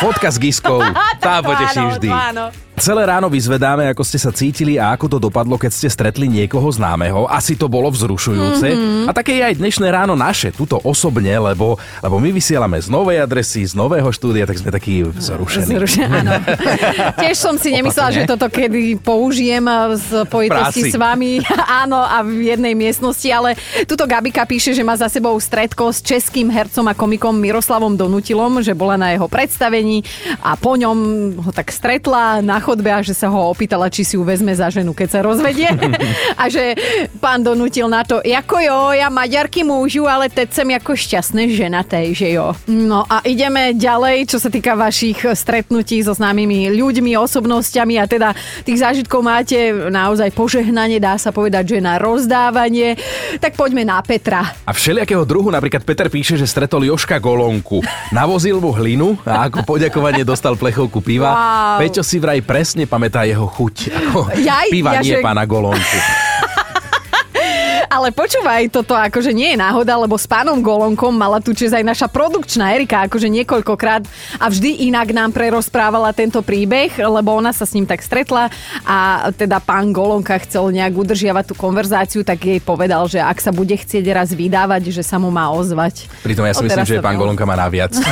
fotka 0.00 0.28
s 0.32 0.36
Giskou, 0.40 0.80
tá 1.24 1.40
poteší 1.44 1.82
vždy. 1.96 2.08
áno. 2.08 2.48
Celé 2.76 3.08
ráno 3.08 3.32
vyzvedáme, 3.32 3.88
ako 3.88 4.04
ste 4.04 4.20
sa 4.20 4.28
cítili 4.28 4.76
a 4.76 4.92
ako 4.92 5.16
to 5.16 5.18
dopadlo, 5.18 5.56
keď 5.56 5.72
ste 5.72 5.88
stretli 5.88 6.28
niekoho 6.28 6.68
známeho. 6.68 7.24
Asi 7.24 7.56
to 7.56 7.72
bolo 7.72 7.88
vzrušujúce. 7.88 8.68
Mhm. 8.68 9.08
A 9.08 9.16
také 9.16 9.40
je 9.40 9.42
aj 9.48 9.54
dnešné 9.56 9.88
ráno 9.88 10.12
naše, 10.12 10.52
tuto 10.52 10.76
osobne, 10.84 11.32
lebo, 11.40 11.80
lebo 12.04 12.16
my 12.20 12.28
vysielame 12.36 12.76
z 12.76 12.92
novej 12.92 13.24
adresy, 13.24 13.64
z 13.64 13.72
nového 13.72 14.12
štúdia, 14.12 14.44
tak 14.44 14.60
sme 14.60 14.68
takí 14.68 15.08
vzrušení. 15.08 15.72
Zrušené, 15.72 16.20
áno. 16.20 16.32
Tiež 17.24 17.36
som 17.40 17.56
si 17.56 17.72
nemyslela, 17.72 18.12
že 18.12 18.22
toto 18.28 18.52
kedy 18.52 19.00
použijem 19.00 19.64
z 19.96 20.28
pojitosti 20.28 20.92
s 20.92 20.96
vami. 21.00 21.40
Áno, 21.86 21.98
a 21.98 22.22
v 22.22 22.54
jednej 22.54 22.76
miestnosti, 22.76 23.26
ale 23.28 23.58
tuto 23.84 24.06
Gabika 24.06 24.46
píše, 24.46 24.72
že 24.72 24.86
má 24.86 24.94
za 24.94 25.10
sebou 25.10 25.34
stredko 25.36 25.90
s 25.90 26.00
českým 26.00 26.48
hercom 26.48 26.86
a 26.88 26.94
komikom 26.94 27.34
Miroslavom 27.36 27.98
Donutilom, 27.98 28.62
že 28.62 28.72
bola 28.72 28.96
na 28.96 29.12
jeho 29.12 29.26
predstavení 29.26 30.02
a 30.40 30.54
po 30.54 30.78
ňom 30.78 30.96
ho 31.40 31.50
tak 31.50 31.68
stretla 31.70 32.40
na 32.40 32.58
chodbe 32.66 32.90
a 32.90 32.98
že 32.98 33.14
sa 33.14 33.30
ho 33.30 33.54
opýtala, 33.54 33.86
či 33.86 34.02
si 34.02 34.18
ju 34.18 34.26
vezme 34.26 34.50
za 34.50 34.66
ženu, 34.66 34.90
keď 34.90 35.08
sa 35.14 35.20
rozvedie. 35.22 35.70
a 36.42 36.50
že 36.50 36.74
pán 37.22 37.46
Donutil 37.46 37.86
na 37.86 38.02
to, 38.02 38.18
ako 38.18 38.56
jo, 38.58 38.78
ja 38.90 39.06
maďarky 39.06 39.62
môžu, 39.62 40.10
ale 40.10 40.26
teď 40.26 40.48
som 40.50 40.66
ako 40.66 40.92
šťastné 40.98 41.42
ženaté, 41.54 42.10
že 42.10 42.34
jo. 42.34 42.54
No 42.66 43.06
a 43.06 43.22
ideme 43.22 43.74
ďalej, 43.74 44.30
čo 44.30 44.42
sa 44.42 44.50
týka 44.50 44.74
vašich 44.74 45.22
stretnutí 45.34 46.02
so 46.02 46.10
známymi 46.16 46.74
ľuďmi, 46.74 47.14
osobnosťami 47.14 47.94
a 48.02 48.04
teda 48.10 48.34
tých 48.66 48.82
zážitkov 48.82 49.22
máte 49.22 49.70
naozaj 49.70 50.34
požehnanie, 50.34 50.98
dá 50.98 51.14
sa 51.20 51.30
povedať, 51.30 51.76
že 51.76 51.78
na 51.84 52.00
rozdávanie. 52.02 52.98
Tak 53.38 53.54
poďme 53.54 53.86
na 53.86 54.02
Petra. 54.02 54.42
A 54.66 54.72
všelijakého 54.72 55.22
druhu, 55.22 55.52
napríklad 55.52 55.86
Peter 55.86 56.08
píše, 56.10 56.34
že 56.34 56.48
stretol 56.48 56.86
Joška 56.88 57.20
Golonku. 57.22 57.84
Navozil 58.10 58.58
mu 58.58 58.72
hlinu 58.72 59.18
a 59.26 59.50
ako 59.50 59.66
poďakovanie 59.66 60.24
dostal 60.24 60.54
plechovku 60.56 61.02
piva. 61.04 61.30
Wow. 61.30 61.78
Peťo 61.84 62.02
si 62.02 62.16
vraj 62.22 62.40
presne 62.56 62.88
pamätá 62.88 63.28
jeho 63.28 63.44
chuť. 63.44 63.92
Ako 63.92 64.32
Jaj, 64.32 64.72
piva 64.72 64.96
ja, 64.96 65.04
nie 65.04 65.20
že- 65.20 65.20
pána 65.20 65.44
Golonku. 65.44 66.24
Ale 67.86 68.10
počúvaj, 68.10 68.68
toto 68.70 68.92
akože 68.92 69.30
nie 69.30 69.54
je 69.54 69.58
náhoda, 69.58 69.96
lebo 69.96 70.18
s 70.18 70.26
pánom 70.26 70.58
Golonkom 70.58 71.14
mala 71.14 71.38
tu 71.38 71.54
čas 71.54 71.72
aj 71.72 71.84
naša 71.86 72.06
produkčná 72.10 72.74
Erika, 72.74 73.06
akože 73.06 73.30
niekoľkokrát 73.30 74.02
a 74.42 74.46
vždy 74.50 74.86
inak 74.90 75.14
nám 75.14 75.30
prerozprávala 75.32 76.10
tento 76.12 76.42
príbeh, 76.42 76.94
lebo 76.98 77.34
ona 77.34 77.54
sa 77.54 77.64
s 77.64 77.74
ním 77.74 77.86
tak 77.86 78.02
stretla 78.02 78.50
a 78.84 79.28
teda 79.32 79.62
pán 79.62 79.94
Golonka 79.94 80.38
chcel 80.42 80.70
nejak 80.74 80.94
udržiavať 80.94 81.44
tú 81.50 81.54
konverzáciu, 81.54 82.20
tak 82.26 82.42
jej 82.42 82.60
povedal, 82.62 83.06
že 83.06 83.22
ak 83.22 83.38
sa 83.38 83.54
bude 83.54 83.74
chcieť 83.74 84.04
raz 84.12 84.34
vydávať, 84.34 84.90
že 84.90 85.02
sa 85.06 85.16
mu 85.16 85.30
má 85.30 85.50
ozvať. 85.54 86.10
Pritom 86.26 86.44
ja 86.44 86.54
si 86.54 86.66
myslím, 86.66 86.86
že 86.86 87.02
pán. 87.02 87.16
Golonka 87.16 87.48
má 87.48 87.56
naviac. 87.56 87.96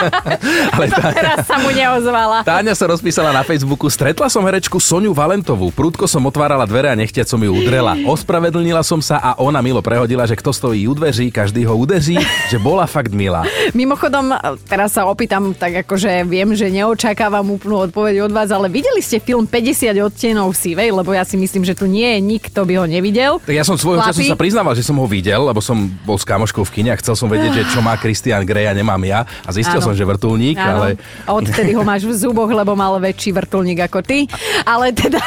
Ale 0.76 0.86
tá, 0.90 1.02
Teraz 1.12 1.38
sa 1.46 1.56
mu 1.58 1.70
neozvala. 1.72 2.42
Táňa 2.46 2.74
sa 2.76 2.86
rozpísala 2.90 3.34
na 3.34 3.42
Facebooku, 3.42 3.88
stretla 3.90 4.30
som 4.30 4.44
herečku 4.44 4.78
Soniu 4.78 5.12
Valentovú. 5.16 5.72
Prúdko 5.74 6.06
som 6.06 6.22
otvárala 6.26 6.64
dvere 6.66 6.92
a 6.92 6.96
nechtiac 6.96 7.26
som 7.26 7.40
ju 7.40 7.50
udrela. 7.50 7.96
Ospravedlnila 8.06 8.82
som 8.90 8.98
sa 8.98 9.22
a 9.22 9.38
ona 9.38 9.62
milo 9.62 9.78
prehodila, 9.78 10.26
že 10.26 10.34
kto 10.34 10.50
stojí 10.50 10.90
u 10.90 10.94
dveří, 10.98 11.30
každý 11.30 11.62
ho 11.62 11.78
udeří, 11.78 12.18
že 12.50 12.58
bola 12.58 12.90
fakt 12.90 13.14
milá. 13.14 13.46
Mimochodom, 13.70 14.34
teraz 14.66 14.98
sa 14.98 15.06
opýtam, 15.06 15.54
tak 15.54 15.86
akože 15.86 16.26
viem, 16.26 16.50
že 16.58 16.66
neočakávam 16.74 17.46
úplnú 17.54 17.86
odpoveď 17.86 18.26
od 18.26 18.32
vás, 18.34 18.50
ale 18.50 18.66
videli 18.66 18.98
ste 18.98 19.22
film 19.22 19.46
50 19.46 19.94
odtienov 20.02 20.58
sivej, 20.58 20.90
lebo 20.90 21.14
ja 21.14 21.22
si 21.22 21.38
myslím, 21.38 21.62
že 21.62 21.78
tu 21.78 21.86
nie 21.86 22.18
je 22.18 22.18
nikto 22.18 22.66
by 22.66 22.82
ho 22.82 22.86
nevidel. 22.90 23.38
Tak 23.38 23.54
ja 23.54 23.62
som 23.62 23.78
svojho 23.78 24.02
času 24.02 24.26
sa 24.26 24.34
priznával, 24.34 24.74
že 24.74 24.82
som 24.82 24.98
ho 24.98 25.06
videl, 25.06 25.46
lebo 25.46 25.62
som 25.62 25.86
bol 26.02 26.18
s 26.18 26.26
kamoškou 26.26 26.66
v 26.66 26.72
kine 26.74 26.90
a 26.90 26.98
chcel 26.98 27.14
som 27.14 27.30
vedieť, 27.30 27.62
že 27.62 27.62
čo 27.70 27.78
má 27.78 27.94
Christian 27.94 28.42
Grey 28.42 28.66
a 28.66 28.74
nemám 28.74 28.98
ja. 29.06 29.22
A 29.46 29.50
zistil 29.54 29.78
Áno. 29.78 29.86
som, 29.86 29.94
že 29.94 30.02
vrtulník, 30.02 30.58
Áno. 30.58 30.82
ale 30.82 30.86
A 31.28 31.36
odtedy 31.36 31.76
ho 31.78 31.86
máš 31.86 32.02
v 32.08 32.14
zuboch, 32.16 32.50
lebo 32.50 32.74
mal 32.74 32.98
väčší 32.98 33.30
vrtulník 33.30 33.86
ako 33.86 34.02
ty. 34.02 34.26
Ale 34.66 34.90
teda 34.90 35.22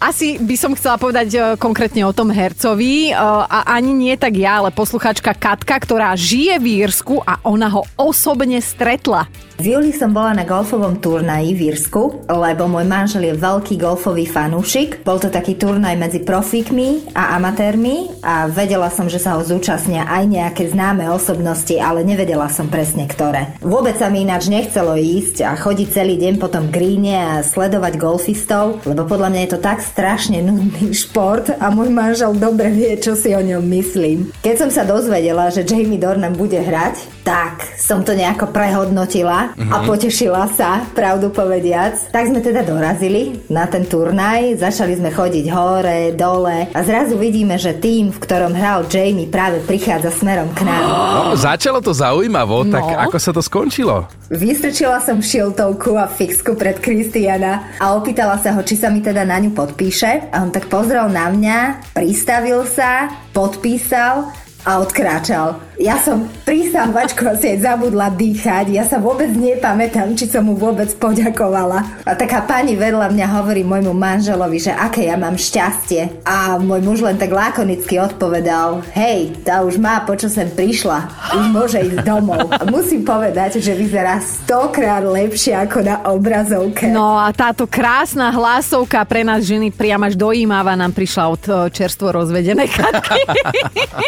asi 0.00 0.40
by 0.40 0.56
som 0.56 0.72
chcela 0.72 0.96
povedať 0.96 1.28
e, 1.34 1.38
konkrétne 1.60 2.06
o 2.06 2.12
tom 2.14 2.30
hercovi. 2.30 2.85
E, 2.86 3.14
A 3.16 3.58
ani 3.76 3.92
nie 3.92 4.14
tak 4.16 4.36
ja, 4.36 4.62
ale 4.62 4.74
posluchačka 4.74 5.34
Katka, 5.36 5.76
ktorá 5.78 6.12
žije 6.14 6.60
v 6.62 6.66
Írsku 6.86 7.22
a 7.24 7.40
ona 7.44 7.68
ho 7.70 7.82
osobne 7.98 8.58
stretla. 8.62 9.28
V 9.56 9.72
júli 9.72 9.88
som 9.88 10.12
bola 10.12 10.36
na 10.36 10.44
golfovom 10.44 11.00
turnaji 11.00 11.56
v 11.56 11.72
Írsku, 11.72 12.28
lebo 12.28 12.68
môj 12.68 12.84
manžel 12.84 13.32
je 13.32 13.40
veľký 13.40 13.80
golfový 13.80 14.28
fanúšik. 14.28 15.00
Bol 15.00 15.16
to 15.16 15.32
taký 15.32 15.56
turnaj 15.56 15.96
medzi 15.96 16.20
profíkmi 16.20 17.16
a 17.16 17.40
amatérmi 17.40 18.20
a 18.20 18.52
vedela 18.52 18.92
som, 18.92 19.08
že 19.08 19.16
sa 19.16 19.32
ho 19.32 19.40
zúčastnia 19.40 20.04
aj 20.12 20.28
nejaké 20.28 20.68
známe 20.68 21.08
osobnosti, 21.08 21.72
ale 21.80 22.04
nevedela 22.04 22.52
som 22.52 22.68
presne 22.68 23.08
ktoré. 23.08 23.56
Vôbec 23.64 23.96
sa 23.96 24.12
mi 24.12 24.28
ináč 24.28 24.52
nechcelo 24.52 24.92
ísť 24.92 25.48
a 25.48 25.56
chodiť 25.56 25.88
celý 25.88 26.20
deň 26.20 26.36
po 26.36 26.52
tom 26.52 26.68
gríne 26.68 27.16
a 27.16 27.40
sledovať 27.40 27.96
golfistov, 27.96 28.84
lebo 28.84 29.08
podľa 29.08 29.32
mňa 29.32 29.40
je 29.40 29.50
to 29.56 29.60
tak 29.64 29.80
strašne 29.80 30.44
nudný 30.44 30.92
šport 30.92 31.48
a 31.48 31.72
môj 31.72 31.88
manžel 31.88 32.36
dobre 32.36 32.75
vie, 32.76 32.92
čo 33.00 33.16
si 33.16 33.32
o 33.32 33.40
ňom 33.40 33.64
myslím. 33.72 34.28
Keď 34.44 34.54
som 34.60 34.70
sa 34.70 34.84
dozvedela, 34.84 35.48
že 35.48 35.64
Jamie 35.64 35.96
Dornan 35.96 36.36
bude 36.36 36.60
hrať, 36.60 37.15
tak 37.26 37.74
som 37.74 38.00
to 38.00 38.14
nejako 38.14 38.46
prehodnotila 38.46 39.50
a 39.50 39.76
Mhm. 39.76 39.84
potešila 39.84 40.46
sa, 40.48 40.86
pravdu 40.88 41.26
povediac. 41.28 41.98
Tak 42.08 42.30
sme 42.30 42.38
teda 42.38 42.62
dorazili 42.62 43.42
na 43.48 43.66
ten 43.66 43.82
turnaj, 43.82 44.54
začali 44.56 44.94
sme 44.94 45.10
chodiť 45.10 45.46
hore, 45.48 46.14
dole 46.14 46.70
a 46.70 46.80
zrazu 46.80 47.18
vidíme, 47.18 47.56
že 47.56 47.74
tým, 47.74 48.08
v 48.08 48.18
ktorom 48.20 48.54
hral 48.54 48.86
Jamie, 48.86 49.26
práve 49.26 49.58
prichádza 49.60 50.14
smerom 50.14 50.54
k 50.54 50.62
nám. 50.62 50.82
no, 50.86 51.34
začalo 51.34 51.80
to 51.80 51.90
zaujímavo, 51.90 52.62
tak 52.64 52.84
No. 52.84 52.94
ako 53.02 53.16
sa 53.18 53.30
to 53.30 53.42
skončilo? 53.42 54.06
Vystrčila 54.28 54.98
som 54.98 55.18
šiltovku 55.18 55.94
a 55.94 56.06
fixku 56.06 56.54
pred 56.54 56.78
Kristiana 56.78 57.74
a 57.76 57.90
opýtala 57.92 58.38
sa 58.38 58.52
ho, 58.52 58.62
či 58.62 58.74
sa 58.74 58.86
mi 58.86 59.00
teda 59.00 59.22
na 59.22 59.34
ňu 59.36 59.50
podpíše. 59.50 60.30
A 60.30 60.40
on 60.40 60.50
tak 60.50 60.66
pozrel 60.66 61.08
na 61.08 61.26
mňa, 61.26 61.58
pristavil 61.92 62.62
sa, 62.62 63.10
podpísal 63.32 64.45
a 64.66 64.82
odkráčal. 64.82 65.62
Ja 65.76 66.00
som 66.00 66.26
pri 66.42 66.72
sambačku 66.72 67.36
si 67.36 67.52
aj 67.52 67.62
zabudla 67.62 68.08
dýchať, 68.08 68.72
ja 68.72 68.82
sa 68.88 68.96
vôbec 68.96 69.28
nepamätám, 69.30 70.16
či 70.16 70.24
som 70.24 70.48
mu 70.48 70.56
vôbec 70.56 70.88
poďakovala. 70.96 72.02
A 72.02 72.16
taká 72.16 72.42
pani 72.42 72.74
vedľa 72.74 73.12
mňa 73.12 73.26
hovorí 73.36 73.60
môjmu 73.60 73.92
manželovi, 73.92 74.56
že 74.56 74.72
aké 74.72 75.04
ja 75.06 75.20
mám 75.20 75.36
šťastie. 75.36 76.24
A 76.24 76.56
môj 76.56 76.80
muž 76.80 77.04
len 77.04 77.20
tak 77.20 77.28
lakonicky 77.28 78.00
odpovedal, 78.00 78.80
hej, 78.96 79.36
tá 79.44 79.60
už 79.62 79.76
má, 79.76 80.00
po 80.00 80.16
čo 80.16 80.32
sem 80.32 80.48
prišla, 80.48 81.12
už 81.36 81.44
môže 81.52 81.76
ísť 81.76 82.02
domov. 82.08 82.48
A 82.56 82.64
musím 82.66 83.04
povedať, 83.04 83.60
že 83.60 83.76
vyzerá 83.76 84.16
stokrát 84.24 85.04
lepšie 85.04 85.52
ako 85.60 85.78
na 85.84 85.96
obrazovke. 86.08 86.88
No 86.88 87.20
a 87.20 87.28
táto 87.36 87.68
krásna 87.68 88.32
hlasovka 88.32 89.04
pre 89.04 89.28
nás 89.28 89.44
ženy 89.44 89.68
priam 89.68 90.00
až 90.00 90.16
dojímava 90.16 90.72
nám 90.72 90.96
prišla 90.96 91.24
od 91.28 91.42
e, 91.44 91.52
čerstvo 91.68 92.16
rozvedenej 92.16 92.72
Katky. 92.80 93.20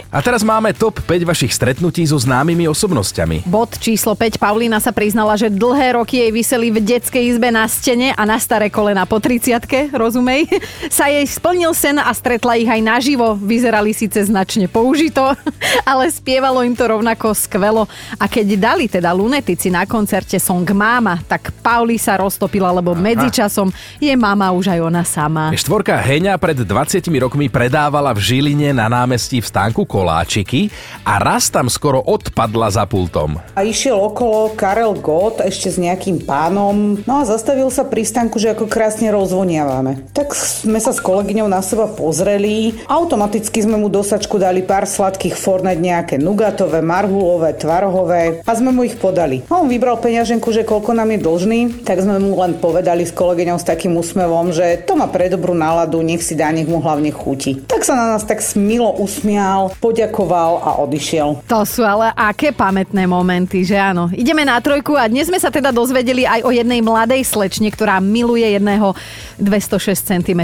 A 0.08 0.24
teraz 0.24 0.47
máme 0.48 0.72
top 0.72 1.04
5 1.04 1.28
vašich 1.28 1.52
stretnutí 1.52 2.08
so 2.08 2.16
známymi 2.16 2.64
osobnosťami. 2.72 3.44
Bod 3.44 3.76
číslo 3.76 4.16
5. 4.16 4.40
Paulína 4.40 4.80
sa 4.80 4.96
priznala, 4.96 5.36
že 5.36 5.52
dlhé 5.52 6.00
roky 6.00 6.24
jej 6.24 6.32
vyseli 6.32 6.72
v 6.72 6.80
detskej 6.80 7.36
izbe 7.36 7.52
na 7.52 7.68
stene 7.68 8.16
a 8.16 8.24
na 8.24 8.40
staré 8.40 8.72
kolena 8.72 9.04
po 9.04 9.20
30 9.20 9.92
rozumej. 9.92 10.48
Sa 10.88 11.12
jej 11.12 11.28
splnil 11.28 11.76
sen 11.76 12.00
a 12.00 12.08
stretla 12.16 12.56
ich 12.56 12.64
aj 12.64 12.80
naživo. 12.80 13.36
Vyzerali 13.36 13.92
síce 13.92 14.24
značne 14.24 14.72
použito, 14.72 15.20
ale 15.90 16.08
spievalo 16.08 16.64
im 16.64 16.72
to 16.72 16.88
rovnako 16.88 17.36
skvelo. 17.36 17.84
A 18.16 18.24
keď 18.24 18.56
dali 18.56 18.88
teda 18.88 19.12
lunetici 19.12 19.68
na 19.68 19.84
koncerte 19.84 20.40
song 20.40 20.64
Máma, 20.72 21.20
tak 21.28 21.52
Pauli 21.60 22.00
sa 22.00 22.16
roztopila, 22.16 22.72
lebo 22.72 22.96
Aha. 22.96 23.02
medzičasom 23.04 23.68
je 24.00 24.16
mama 24.16 24.48
už 24.56 24.72
aj 24.72 24.80
ona 24.80 25.04
sama. 25.04 25.52
Štvorka 25.52 26.00
Heňa 26.00 26.40
pred 26.40 26.56
20 26.56 27.04
rokmi 27.20 27.52
predávala 27.52 28.16
v 28.16 28.24
Žiline 28.24 28.72
na 28.72 28.88
námestí 28.88 29.44
v 29.44 29.46
stánku 29.50 29.84
koláčiky 30.38 30.70
a 31.04 31.18
raz 31.18 31.50
tam 31.50 31.68
skoro 31.68 31.98
odpadla 32.00 32.70
za 32.70 32.84
pultom. 32.86 33.40
A 33.56 33.64
išiel 33.64 33.96
okolo 33.96 34.54
Karel 34.54 34.94
Gott 35.00 35.40
ešte 35.40 35.72
s 35.72 35.76
nejakým 35.80 36.24
pánom, 36.24 37.00
no 37.02 37.12
a 37.20 37.24
zastavil 37.24 37.68
sa 37.72 37.84
pri 37.88 38.04
stánku, 38.04 38.36
že 38.38 38.52
ako 38.52 38.68
krásne 38.68 39.08
rozvoniavame. 39.10 40.08
Tak 40.12 40.36
sme 40.36 40.78
sa 40.78 40.92
s 40.92 41.00
kolegyňou 41.00 41.48
na 41.48 41.64
seba 41.64 41.88
pozreli, 41.88 42.76
automaticky 42.86 43.64
sme 43.64 43.80
mu 43.80 43.88
do 43.88 44.04
sačku 44.04 44.36
dali 44.38 44.62
pár 44.62 44.84
sladkých 44.84 45.34
fornet, 45.34 45.80
nejaké 45.80 46.20
nugatové, 46.20 46.84
marhulové, 46.84 47.56
tvarohové 47.56 48.44
a 48.44 48.50
sme 48.52 48.70
mu 48.74 48.84
ich 48.84 48.98
podali. 49.00 49.42
A 49.48 49.60
on 49.62 49.70
vybral 49.70 49.98
peňaženku, 49.98 50.52
že 50.52 50.66
koľko 50.66 50.94
nám 50.94 51.14
je 51.16 51.24
dlžný, 51.24 51.60
tak 51.82 52.04
sme 52.04 52.20
mu 52.20 52.36
len 52.38 52.58
povedali 52.60 53.08
s 53.08 53.14
kolegyňou 53.14 53.56
s 53.56 53.66
takým 53.66 53.96
úsmevom, 53.96 54.52
že 54.52 54.84
to 54.84 54.98
má 54.98 55.08
pre 55.08 55.32
dobrú 55.32 55.56
náladu, 55.56 56.04
nech 56.04 56.20
si 56.20 56.36
dá, 56.36 56.52
nech 56.52 56.68
mu 56.68 56.82
hlavne 56.82 57.10
chutí. 57.10 57.64
Tak 57.64 57.82
sa 57.86 57.96
na 57.96 58.16
nás 58.16 58.24
tak 58.28 58.44
smilo 58.44 58.92
usmial, 59.00 59.72
poďakoval 59.80 60.27
a 60.36 60.70
odišiel. 60.84 61.48
To 61.48 61.62
sú 61.64 61.84
ale 61.84 62.12
aké 62.12 62.52
pamätné 62.52 63.04
momenty, 63.08 63.64
že 63.64 63.76
áno. 63.78 64.10
Ideme 64.12 64.44
na 64.44 64.58
trojku 64.58 64.96
a 64.96 65.08
dnes 65.08 65.28
sme 65.28 65.40
sa 65.40 65.52
teda 65.52 65.72
dozvedeli 65.72 66.28
aj 66.28 66.44
o 66.44 66.50
jednej 66.50 66.80
mladej 66.80 67.24
slečne, 67.24 67.68
ktorá 67.72 68.00
miluje 68.02 68.44
jedného 68.44 68.92
206 69.40 70.16
cm 70.16 70.40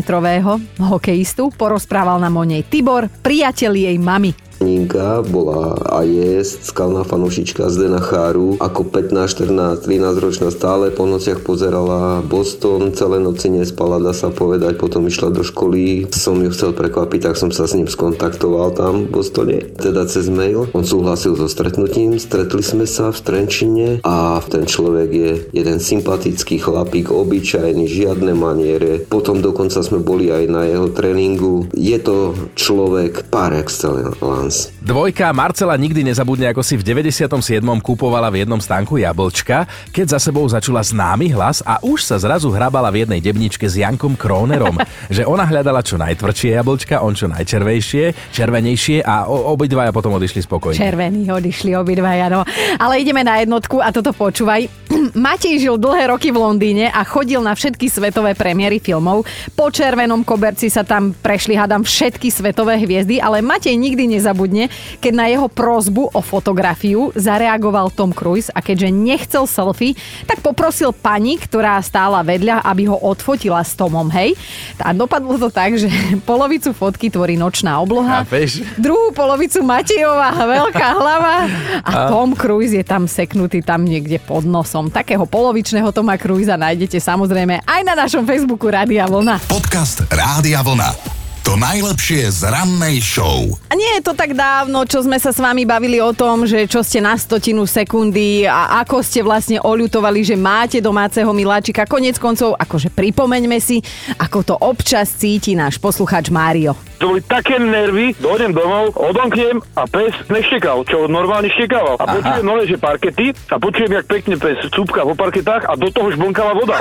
hokejistu. 0.79 1.51
Porozprával 1.55 2.21
nám 2.21 2.37
o 2.37 2.45
nej 2.45 2.63
Tibor, 2.67 3.09
priateľ 3.23 3.73
jej 3.73 3.97
mamy. 3.99 4.44
Ninka 4.63 5.23
bola 5.27 5.75
a 5.91 6.07
je 6.07 6.45
skalná 6.45 7.03
fanúšička 7.03 7.67
z 7.71 7.87
Denacháru. 7.89 8.61
Ako 8.63 8.87
15, 8.87 9.51
14, 9.51 9.83
13 9.83 10.23
ročná 10.23 10.49
stále 10.55 10.95
po 10.95 11.09
nociach 11.09 11.43
pozerala 11.43 12.23
Boston, 12.23 12.95
celé 12.95 13.19
noci 13.19 13.51
nespala, 13.51 13.99
dá 13.99 14.15
sa 14.15 14.31
povedať, 14.31 14.79
potom 14.79 15.07
išla 15.11 15.35
do 15.35 15.43
školy. 15.43 16.07
Som 16.15 16.43
ju 16.45 16.55
chcel 16.55 16.77
prekvapiť, 16.77 17.31
tak 17.31 17.41
som 17.41 17.51
sa 17.51 17.67
s 17.67 17.75
ním 17.75 17.91
skontaktoval 17.91 18.77
tam 18.79 19.09
v 19.09 19.11
Bostone, 19.11 19.59
teda 19.75 20.07
cez 20.07 20.31
mail. 20.31 20.71
On 20.77 20.87
súhlasil 20.87 21.35
so 21.35 21.51
stretnutím, 21.51 22.21
stretli 22.23 22.63
sme 22.63 22.87
sa 22.87 23.11
v 23.11 23.19
Strenčine 23.19 23.89
a 24.07 24.39
ten 24.45 24.69
človek 24.69 25.09
je 25.11 25.33
jeden 25.51 25.79
sympatický 25.83 26.63
chlapík, 26.63 27.11
obyčajný, 27.11 27.87
žiadne 27.91 28.33
maniere. 28.37 29.03
Potom 29.03 29.43
dokonca 29.43 29.83
sme 29.83 29.99
boli 30.03 30.31
aj 30.31 30.45
na 30.47 30.63
jeho 30.67 30.89
tréningu. 30.91 31.67
Je 31.75 31.99
to 31.99 32.35
človek 32.55 33.27
par 33.31 33.55
excellence 33.55 33.95
Evans. 34.45 34.75
Dvojka 34.85 35.33
Marcela 35.33 35.73
nikdy 35.81 36.05
nezabudne, 36.05 36.53
ako 36.53 36.61
si 36.61 36.77
v 36.77 36.85
97. 36.85 37.33
kúpovala 37.81 38.29
v 38.29 38.45
jednom 38.45 38.61
stánku 38.61 39.01
jablčka, 39.01 39.65
keď 39.97 40.07
za 40.13 40.29
sebou 40.29 40.45
začula 40.45 40.85
známy 40.85 41.33
hlas 41.33 41.65
a 41.65 41.81
už 41.81 42.05
sa 42.05 42.21
zrazu 42.21 42.53
hrabala 42.53 42.93
v 42.93 43.09
jednej 43.09 43.25
debničke 43.25 43.65
s 43.65 43.81
Jankom 43.81 44.13
Krónerom, 44.13 44.77
že 45.09 45.25
ona 45.25 45.49
hľadala 45.49 45.81
čo 45.81 45.97
najtvrdšie 45.97 46.61
jablčka, 46.61 47.01
on 47.01 47.17
čo 47.17 47.33
najčervejšie, 47.33 48.37
červenejšie 48.37 49.09
a 49.09 49.25
obidvaja 49.33 49.89
potom 49.89 50.21
odišli 50.21 50.45
spokojne. 50.45 50.77
Červení 50.77 51.33
odišli 51.33 51.73
obidvaja, 51.81 52.29
no. 52.29 52.45
Ale 52.77 53.01
ideme 53.01 53.25
na 53.25 53.41
jednotku 53.41 53.81
a 53.81 53.89
toto 53.89 54.13
počúvaj. 54.13 54.69
Matej 55.17 55.65
žil 55.65 55.81
dlhé 55.81 56.13
roky 56.13 56.29
v 56.29 56.45
Londýne 56.45 56.93
a 56.93 57.01
chodil 57.09 57.41
na 57.41 57.57
všetky 57.57 57.89
svetové 57.89 58.37
premiéry 58.37 58.85
filmov. 58.85 59.25
Po 59.57 59.73
červenom 59.73 60.29
koberci 60.29 60.69
sa 60.69 60.85
tam 60.85 61.17
prešli, 61.17 61.57
hádam, 61.57 61.89
všetky 61.89 62.29
svetové 62.29 62.77
hviezdy, 62.85 63.17
ale 63.17 63.41
Matej 63.41 63.81
nikdy 63.81 64.13
nezabudne 64.13 64.34
nezabudne, 64.35 64.67
keď 64.99 65.13
na 65.15 65.27
jeho 65.31 65.47
prozbu 65.47 66.11
o 66.11 66.21
fotografiu 66.21 67.15
zareagoval 67.15 67.95
Tom 67.95 68.11
Cruise 68.11 68.51
a 68.51 68.59
keďže 68.59 68.91
nechcel 68.91 69.47
selfie, 69.47 69.95
tak 70.27 70.43
poprosil 70.43 70.91
pani, 70.91 71.39
ktorá 71.39 71.79
stála 71.79 72.27
vedľa, 72.27 72.67
aby 72.67 72.91
ho 72.91 72.99
odfotila 72.99 73.63
s 73.63 73.79
Tomom, 73.79 74.11
hej. 74.11 74.35
A 74.83 74.91
dopadlo 74.91 75.39
to 75.39 75.49
tak, 75.55 75.79
že 75.79 75.87
polovicu 76.29 76.75
fotky 76.75 77.15
tvorí 77.15 77.39
nočná 77.39 77.79
obloha, 77.79 78.27
Chápeš? 78.27 78.67
druhú 78.75 79.15
polovicu 79.15 79.63
Matejová 79.63 80.35
veľká 80.35 80.89
hlava 80.99 81.47
a 81.87 82.11
Tom 82.11 82.35
Cruise 82.35 82.75
je 82.75 82.83
tam 82.83 83.07
seknutý 83.07 83.63
tam 83.63 83.87
niekde 83.87 84.19
pod 84.19 84.43
nosom. 84.43 84.91
Takého 84.91 85.23
polovičného 85.31 85.95
Toma 85.95 86.19
Cruisa 86.19 86.59
nájdete 86.59 86.99
samozrejme 86.99 87.63
aj 87.63 87.81
na 87.87 87.95
našom 87.95 88.27
Facebooku 88.27 88.67
Rádia 88.67 89.07
Vlna. 89.07 89.39
Podcast 89.47 90.03
Rádia 90.11 90.65
Vlna. 90.65 91.14
To 91.45 91.61
najlepšie 91.61 92.25
z 92.33 92.49
rannej 92.49 93.05
show. 93.05 93.53
A 93.69 93.77
nie 93.77 94.01
je 94.01 94.09
to 94.09 94.17
tak 94.17 94.33
dávno, 94.33 94.89
čo 94.89 95.05
sme 95.05 95.21
sa 95.21 95.29
s 95.29 95.37
vami 95.37 95.69
bavili 95.69 96.01
o 96.01 96.17
tom, 96.17 96.49
že 96.49 96.65
čo 96.65 96.81
ste 96.81 97.05
na 97.05 97.21
stotinu 97.21 97.69
sekundy 97.69 98.49
a 98.49 98.81
ako 98.81 99.05
ste 99.05 99.21
vlastne 99.21 99.61
oľutovali, 99.61 100.25
že 100.25 100.41
máte 100.41 100.81
domáceho 100.81 101.29
miláčika. 101.37 101.85
Konec 101.85 102.17
koncov, 102.17 102.57
akože 102.57 102.89
pripomeňme 102.97 103.61
si, 103.61 103.85
ako 104.17 104.39
to 104.41 104.55
občas 104.57 105.13
cíti 105.21 105.53
náš 105.53 105.77
posluchač 105.77 106.33
Mário. 106.33 106.73
To 107.05 107.13
boli 107.13 107.21
také 107.21 107.61
nervy, 107.61 108.17
dojdem 108.17 108.57
domov, 108.57 108.97
odomknem 108.97 109.61
a 109.77 109.85
pes 109.85 110.17
neštekal, 110.25 110.89
čo 110.89 111.05
normálne 111.05 111.53
štekával. 111.53 112.01
A 112.01 112.17
počujem 112.17 112.41
nové, 112.49 112.65
že 112.65 112.81
parkety 112.81 113.29
a 113.53 113.61
počujem, 113.61 113.93
jak 113.93 114.09
pekne 114.09 114.41
pes 114.41 114.57
cúpka 114.73 115.05
po 115.05 115.13
parketách 115.13 115.69
a 115.69 115.77
do 115.77 115.93
toho 115.93 116.09
žbonkala 116.17 116.57
voda. 116.57 116.81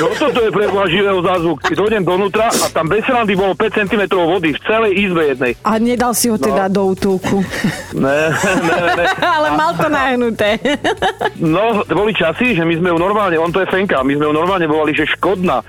čo 0.00 0.08
toto 0.16 0.40
je 0.40 0.48
pre 0.48 0.72
živého 0.88 1.20
zázvuk? 1.20 1.60
Dojdem 1.76 2.00
donútra 2.00 2.48
a 2.48 2.66
tam 2.72 2.88
bez 2.88 3.04
randy 3.04 3.36
bolo 3.36 3.52
5 3.52 3.84
cm 3.84 4.08
vody 4.08 4.56
v 4.56 4.60
celej 4.64 4.96
izbe 4.96 5.36
jednej. 5.36 5.52
A 5.68 5.76
nedal 5.76 6.16
si 6.16 6.32
ho 6.32 6.40
teda 6.40 6.72
no. 6.72 6.72
do 6.72 6.82
útulku. 6.96 7.44
ne, 7.92 8.32
ne, 8.40 8.78
ne. 8.88 9.04
Ale 9.36 9.52
mal 9.52 9.76
to 9.76 9.92
nahnuté. 9.92 10.56
no, 11.44 11.84
boli 11.92 12.16
časy, 12.16 12.56
že 12.56 12.64
my 12.64 12.72
sme 12.80 12.88
ju 12.88 12.96
normálne, 12.96 13.36
on 13.36 13.52
to 13.52 13.60
je 13.60 13.68
fenka, 13.68 14.00
my 14.00 14.16
sme 14.16 14.24
ju 14.24 14.32
normálne 14.32 14.64
volali, 14.64 14.96
že 14.96 15.04
škodná. 15.12 15.60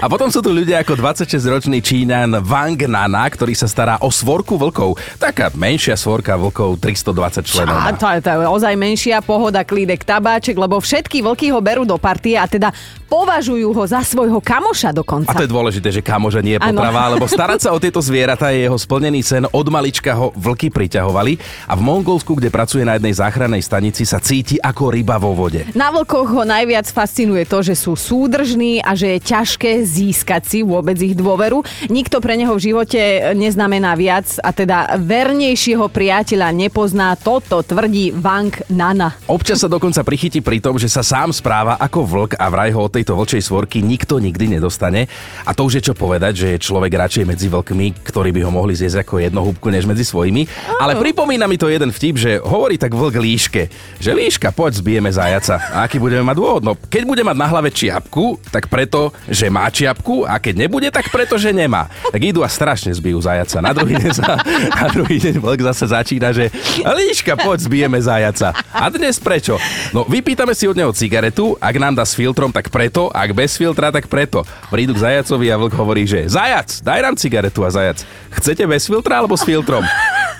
A 0.00 0.06
potom 0.06 0.30
sú 0.30 0.40
tu 0.40 0.54
ľudia 0.54 0.80
ako 0.80 0.93
26-ročný 0.98 1.78
Číňan 1.82 2.42
Wang 2.42 2.78
Nana, 2.86 3.26
ktorý 3.30 3.54
sa 3.54 3.70
stará 3.70 3.98
o 4.02 4.10
svorku 4.10 4.58
vlkov. 4.58 4.98
Taká 5.18 5.50
menšia 5.54 5.94
svorka 5.94 6.34
vlkov, 6.38 6.78
320 6.82 7.44
členov. 7.46 7.78
A 7.82 7.90
to 7.94 8.06
je, 8.10 8.18
to 8.22 8.28
je 8.30 8.48
ozaj 8.48 8.74
menšia 8.74 9.18
pohoda, 9.22 9.62
klídek, 9.62 10.02
tabáček, 10.02 10.58
lebo 10.58 10.78
všetky 10.78 11.22
vlky 11.24 11.50
ho 11.50 11.60
berú 11.62 11.82
do 11.86 11.98
partie 11.98 12.38
a 12.38 12.44
teda 12.50 12.74
považujú 13.08 13.70
ho 13.70 13.84
za 13.86 14.02
svojho 14.02 14.42
kamoša 14.42 14.90
dokonca. 14.90 15.30
A 15.30 15.38
to 15.38 15.46
je 15.46 15.54
dôležité, 15.54 15.88
že 15.94 16.02
kamože 16.02 16.42
nie 16.42 16.58
je 16.58 16.62
potrava, 16.62 17.14
lebo 17.14 17.30
starať 17.30 17.68
sa 17.68 17.70
o 17.70 17.78
tieto 17.78 18.02
zvieratá 18.02 18.50
je 18.50 18.66
jeho 18.66 18.74
splnený 18.74 19.22
sen. 19.22 19.46
Od 19.46 19.66
malička 19.70 20.18
ho 20.18 20.34
vlky 20.34 20.74
priťahovali 20.74 21.38
a 21.70 21.78
v 21.78 21.82
Mongolsku, 21.86 22.34
kde 22.34 22.50
pracuje 22.50 22.82
na 22.82 22.98
jednej 22.98 23.14
záchrannej 23.14 23.62
stanici, 23.62 24.02
sa 24.02 24.18
cíti 24.18 24.58
ako 24.58 24.90
ryba 24.90 25.16
vo 25.22 25.30
vode. 25.30 25.62
Na 25.78 25.94
vlkoch 25.94 26.26
ho 26.34 26.42
najviac 26.42 26.90
fascinuje 26.90 27.46
to, 27.46 27.62
že 27.62 27.78
sú 27.78 27.94
súdržní 27.94 28.82
a 28.82 28.98
že 28.98 29.14
je 29.14 29.18
ťažké 29.22 29.86
získať 29.86 30.42
si 30.44 30.58
vôbec 30.74 30.98
ich 30.98 31.14
dôveru. 31.14 31.62
Nikto 31.86 32.18
pre 32.18 32.34
neho 32.34 32.50
v 32.58 32.64
živote 32.70 32.98
neznamená 33.38 33.94
viac 33.94 34.26
a 34.42 34.50
teda 34.50 34.98
vernejšieho 34.98 35.86
priateľa 35.86 36.50
nepozná. 36.50 37.14
Toto 37.14 37.62
tvrdí 37.62 38.10
Wang 38.10 38.50
Nana. 38.66 39.14
Občas 39.30 39.62
sa 39.62 39.70
dokonca 39.70 40.02
prichytí 40.02 40.42
pri 40.42 40.58
tom, 40.58 40.74
že 40.74 40.90
sa 40.90 41.06
sám 41.06 41.30
správa 41.30 41.78
ako 41.78 42.00
vlk 42.02 42.32
a 42.40 42.46
vraj 42.50 42.74
ho 42.74 42.86
od 42.86 42.92
tejto 42.92 43.14
vlčej 43.14 43.42
svorky 43.46 43.78
nikto 43.84 44.18
nikdy 44.18 44.58
nedostane. 44.58 45.06
A 45.46 45.54
to 45.54 45.68
už 45.68 45.78
je 45.78 45.86
čo 45.90 45.94
povedať, 45.94 46.32
že 46.34 46.46
je 46.56 46.64
človek 46.64 46.90
radšej 46.90 47.24
medzi 47.28 47.46
vlkmi, 47.46 48.02
ktorí 48.02 48.34
by 48.34 48.40
ho 48.42 48.50
mohli 48.50 48.74
zjesť 48.74 49.06
ako 49.06 49.22
jedno 49.22 49.40
húbku, 49.46 49.70
než 49.70 49.86
medzi 49.86 50.02
svojimi. 50.02 50.48
Ale 50.82 50.98
pripomína 50.98 51.46
mi 51.46 51.60
to 51.60 51.70
jeden 51.70 51.94
vtip, 51.94 52.16
že 52.18 52.42
hovorí 52.42 52.80
tak 52.80 52.96
vlk 52.96 53.14
líške, 53.20 53.62
že 54.00 54.10
líška, 54.10 54.50
poď 54.50 54.80
zbijeme 54.80 55.12
zajaca. 55.12 55.60
A 55.70 55.86
aký 55.86 56.00
budeme 56.00 56.24
mať 56.24 56.36
dôvod? 56.40 56.62
No, 56.64 56.72
keď 56.74 57.02
bude 57.04 57.22
mať 57.22 57.36
na 57.36 57.46
hlave 57.46 57.70
čiapku, 57.70 58.40
tak 58.48 58.72
preto, 58.72 59.12
že 59.28 59.52
má 59.52 59.68
čiapku 59.68 60.24
a 60.24 60.40
keď 60.40 60.63
nebude, 60.64 60.88
tak 60.88 61.12
preto, 61.12 61.36
že 61.36 61.52
nemá. 61.52 61.92
Tak 62.08 62.20
idú 62.24 62.40
a 62.40 62.48
strašne 62.48 62.96
zbijú 62.96 63.20
zajaca. 63.20 63.60
Na 63.60 63.76
druhý 63.76 64.00
deň, 64.00 64.12
sa, 64.16 64.40
na 64.80 64.86
druhý 64.88 65.20
deň 65.20 65.36
vlk 65.38 65.60
zase 65.68 65.84
začína, 65.92 66.32
že 66.32 66.48
Líška, 66.80 67.36
poď, 67.36 67.68
zbijeme 67.68 68.00
zajaca. 68.00 68.56
A 68.72 68.88
dnes 68.88 69.20
prečo? 69.20 69.60
No, 69.92 70.08
vypýtame 70.08 70.56
si 70.56 70.64
od 70.64 70.74
neho 70.74 70.90
cigaretu, 70.96 71.60
ak 71.60 71.74
nám 71.76 71.94
dá 72.00 72.08
s 72.08 72.16
filtrom, 72.16 72.48
tak 72.48 72.72
preto, 72.72 73.12
ak 73.12 73.36
bez 73.36 73.60
filtra, 73.60 73.92
tak 73.92 74.08
preto. 74.08 74.42
Prídu 74.72 74.96
k 74.96 75.04
zajacovi 75.04 75.52
a 75.52 75.60
vlk 75.60 75.74
hovorí, 75.76 76.08
že 76.08 76.24
zajac, 76.24 76.80
daj 76.80 77.00
nám 77.04 77.14
cigaretu 77.20 77.60
a 77.62 77.70
zajac. 77.70 78.00
Chcete 78.40 78.64
bez 78.64 78.88
filtra 78.88 79.20
alebo 79.20 79.36
s 79.36 79.44
filtrom? 79.44 79.84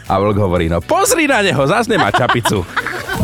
A 0.08 0.14
vlk 0.16 0.36
hovorí, 0.40 0.72
no 0.72 0.80
pozri 0.80 1.28
na 1.28 1.44
neho, 1.44 1.60
zás 1.68 1.84
nemá 1.84 2.08
čapicu. 2.08 2.64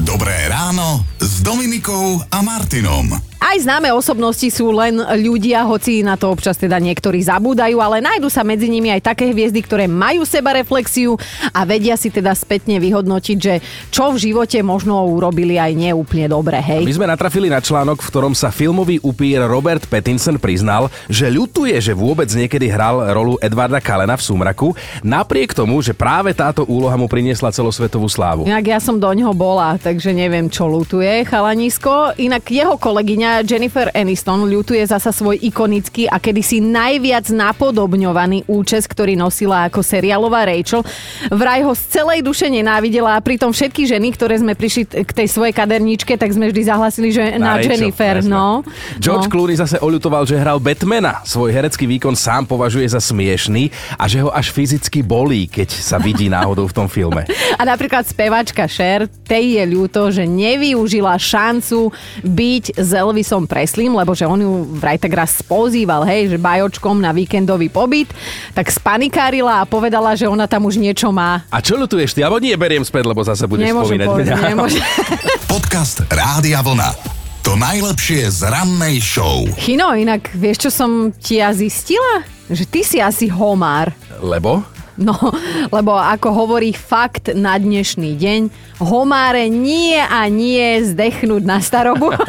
Dobré 0.04 0.48
ráno 0.48 1.04
s 1.20 1.44
Dominikou 1.44 2.20
a 2.32 2.38
Martinom. 2.40 3.29
Aj 3.50 3.58
známe 3.58 3.90
osobnosti 3.90 4.46
sú 4.46 4.70
len 4.70 5.02
ľudia, 5.26 5.66
hoci 5.66 6.06
na 6.06 6.14
to 6.14 6.30
občas 6.30 6.54
teda 6.54 6.78
niektorí 6.78 7.18
zabúdajú, 7.18 7.82
ale 7.82 7.98
nájdu 7.98 8.30
sa 8.30 8.46
medzi 8.46 8.70
nimi 8.70 8.94
aj 8.94 9.10
také 9.10 9.34
hviezdy, 9.34 9.58
ktoré 9.66 9.90
majú 9.90 10.22
seba 10.22 10.54
reflexiu 10.54 11.18
a 11.50 11.66
vedia 11.66 11.98
si 11.98 12.14
teda 12.14 12.30
spätne 12.30 12.78
vyhodnotiť, 12.78 13.38
že 13.42 13.58
čo 13.90 14.14
v 14.14 14.22
živote 14.22 14.62
možno 14.62 15.02
urobili 15.02 15.58
aj 15.58 15.74
neúplne 15.74 16.30
dobre, 16.30 16.62
hej. 16.62 16.86
My 16.86 16.94
sme 16.94 17.10
natrafili 17.10 17.50
na 17.50 17.58
článok, 17.58 17.98
v 18.06 18.10
ktorom 18.14 18.38
sa 18.38 18.54
filmový 18.54 19.02
upír 19.02 19.42
Robert 19.42 19.82
Pattinson 19.90 20.38
priznal, 20.38 20.86
že 21.10 21.26
ľutuje, 21.26 21.74
že 21.82 21.90
vôbec 21.90 22.30
niekedy 22.30 22.70
hral 22.70 23.02
rolu 23.10 23.34
Edvarda 23.42 23.82
Kalena 23.82 24.14
v 24.14 24.30
Sumraku, 24.30 24.78
napriek 25.02 25.58
tomu, 25.58 25.82
že 25.82 25.90
práve 25.90 26.30
táto 26.38 26.62
úloha 26.70 26.94
mu 26.94 27.10
priniesla 27.10 27.50
celosvetovú 27.50 28.06
slávu. 28.06 28.46
Inak 28.46 28.62
ja 28.62 28.78
som 28.78 29.02
do 29.02 29.10
ňoho 29.10 29.34
bola, 29.34 29.74
takže 29.74 30.14
neviem, 30.14 30.46
čo 30.46 30.70
lutuje 30.70 31.26
chalanisko. 31.26 32.14
Inak 32.14 32.46
jeho 32.46 32.78
kolegyňa 32.78 33.39
Jennifer 33.44 33.88
Aniston 33.92 34.46
ľutuje 34.46 34.84
zasa 34.86 35.10
svoj 35.10 35.40
ikonický 35.40 36.06
a 36.06 36.16
kedysi 36.16 36.62
najviac 36.62 37.28
napodobňovaný 37.32 38.48
účes, 38.48 38.86
ktorý 38.86 39.16
nosila 39.16 39.68
ako 39.68 39.80
seriálová 39.84 40.46
Rachel. 40.46 40.84
Vraj 41.28 41.64
ho 41.64 41.72
z 41.76 41.82
celej 42.00 42.20
duše 42.24 42.46
nenávidela 42.48 43.16
a 43.16 43.20
pritom 43.20 43.52
všetky 43.52 43.84
ženy, 43.88 44.14
ktoré 44.14 44.40
sme 44.40 44.56
prišli 44.56 45.04
k 45.04 45.10
tej 45.10 45.28
svojej 45.28 45.54
kaderníčke, 45.56 46.16
tak 46.16 46.32
sme 46.32 46.48
vždy 46.48 46.62
zahlasili, 46.66 47.08
že 47.12 47.24
na, 47.36 47.56
na 47.56 47.64
Jennifer. 47.64 48.22
Rachel, 48.22 48.32
no. 48.32 48.62
George 49.00 49.28
no. 49.28 49.32
Clooney 49.32 49.56
zase 49.58 49.76
oľutoval, 49.80 50.24
že 50.24 50.38
hral 50.38 50.60
Batmana. 50.62 51.24
Svoj 51.24 51.52
herecký 51.52 51.84
výkon 51.84 52.16
sám 52.16 52.46
považuje 52.46 52.86
za 52.88 53.02
smiešný 53.02 53.72
a 53.96 54.06
že 54.06 54.22
ho 54.24 54.30
až 54.32 54.52
fyzicky 54.54 55.00
bolí, 55.04 55.50
keď 55.50 55.68
sa 55.72 55.96
vidí 55.98 56.30
náhodou 56.30 56.68
v 56.68 56.76
tom 56.76 56.88
filme. 56.88 57.26
A 57.60 57.62
napríklad 57.68 58.08
spevačka 58.08 58.64
Cher, 58.70 59.04
tej 59.26 59.60
je 59.60 59.64
ľúto, 59.68 60.08
že 60.08 60.24
nevyužila 60.24 61.20
šancu 61.20 61.92
byť 62.24 62.64
s 62.78 62.90
Elvisom 63.20 63.44
Preslím, 63.44 63.92
lebo 64.00 64.16
že 64.16 64.24
on 64.24 64.40
ju 64.40 64.64
vraj 64.80 64.96
tak 64.96 65.12
raz 65.12 65.44
spozýval, 65.44 66.08
hej, 66.08 66.32
že 66.32 66.40
bajočkom 66.40 67.04
na 67.04 67.12
víkendový 67.12 67.68
pobyt, 67.68 68.08
tak 68.56 68.72
spanikárila 68.72 69.60
a 69.60 69.68
povedala, 69.68 70.16
že 70.16 70.24
ona 70.24 70.48
tam 70.48 70.64
už 70.64 70.80
niečo 70.80 71.12
má. 71.12 71.44
A 71.52 71.60
čo 71.60 71.76
ľutuješ 71.76 72.16
ty? 72.16 72.24
Alebo 72.24 72.40
nie, 72.40 72.56
beriem 72.56 72.80
späť, 72.80 73.12
lebo 73.12 73.20
zase 73.20 73.44
budeš 73.44 73.68
Nemôžem 73.68 74.00
spomínať 74.00 74.08
povedať, 74.08 74.36
mňa. 74.40 74.48
nemôžem. 74.56 74.80
Podcast 75.52 76.00
Rádia 76.08 76.64
Vlna. 76.64 76.96
To 77.44 77.60
najlepšie 77.60 78.24
z 78.32 78.40
rannej 78.48 79.04
show. 79.04 79.44
Chino, 79.60 79.92
inak 79.92 80.32
vieš, 80.32 80.64
čo 80.64 80.70
som 80.72 81.12
ti 81.12 81.44
ja 81.44 81.52
zistila? 81.52 82.24
Že 82.48 82.64
ty 82.72 82.80
si 82.80 83.04
asi 83.04 83.28
homár. 83.28 83.92
Lebo? 84.24 84.64
No, 84.96 85.12
lebo 85.76 85.92
ako 85.92 86.32
hovorí 86.32 86.72
fakt 86.72 87.36
na 87.36 87.60
dnešný 87.60 88.16
deň, 88.16 88.40
homáre 88.80 89.48
nie 89.52 89.96
a 89.96 90.24
nie 90.32 90.80
zdechnúť 90.84 91.42
na 91.44 91.60
starobu. 91.60 92.16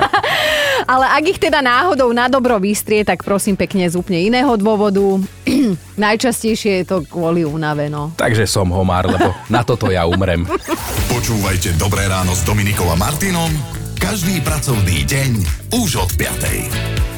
Ale 0.86 1.06
ak 1.06 1.24
ich 1.28 1.40
teda 1.42 1.62
náhodou 1.62 2.10
na 2.14 2.32
dobro 2.32 2.58
vystrie, 2.58 3.06
tak 3.06 3.22
prosím 3.22 3.58
pekne 3.58 3.90
z 3.90 3.98
úplne 3.98 4.22
iného 4.22 4.54
dôvodu. 4.56 5.22
Najčastejšie 6.02 6.82
je 6.82 6.86
to 6.86 6.98
kvôli 7.06 7.46
únave, 7.46 7.90
no. 7.92 8.14
Takže 8.18 8.48
som 8.50 8.70
homár, 8.70 9.10
lebo 9.10 9.34
na 9.52 9.62
toto 9.62 9.90
ja 9.90 10.08
umrem. 10.08 10.48
Počúvajte 11.12 11.76
Dobré 11.78 12.08
ráno 12.08 12.34
s 12.34 12.42
Dominikou 12.48 12.88
a 12.90 12.98
Martinom 12.98 13.82
každý 14.02 14.42
pracovný 14.42 15.06
deň 15.06 15.32
už 15.78 16.02
od 16.02 16.12
5. 16.18 17.11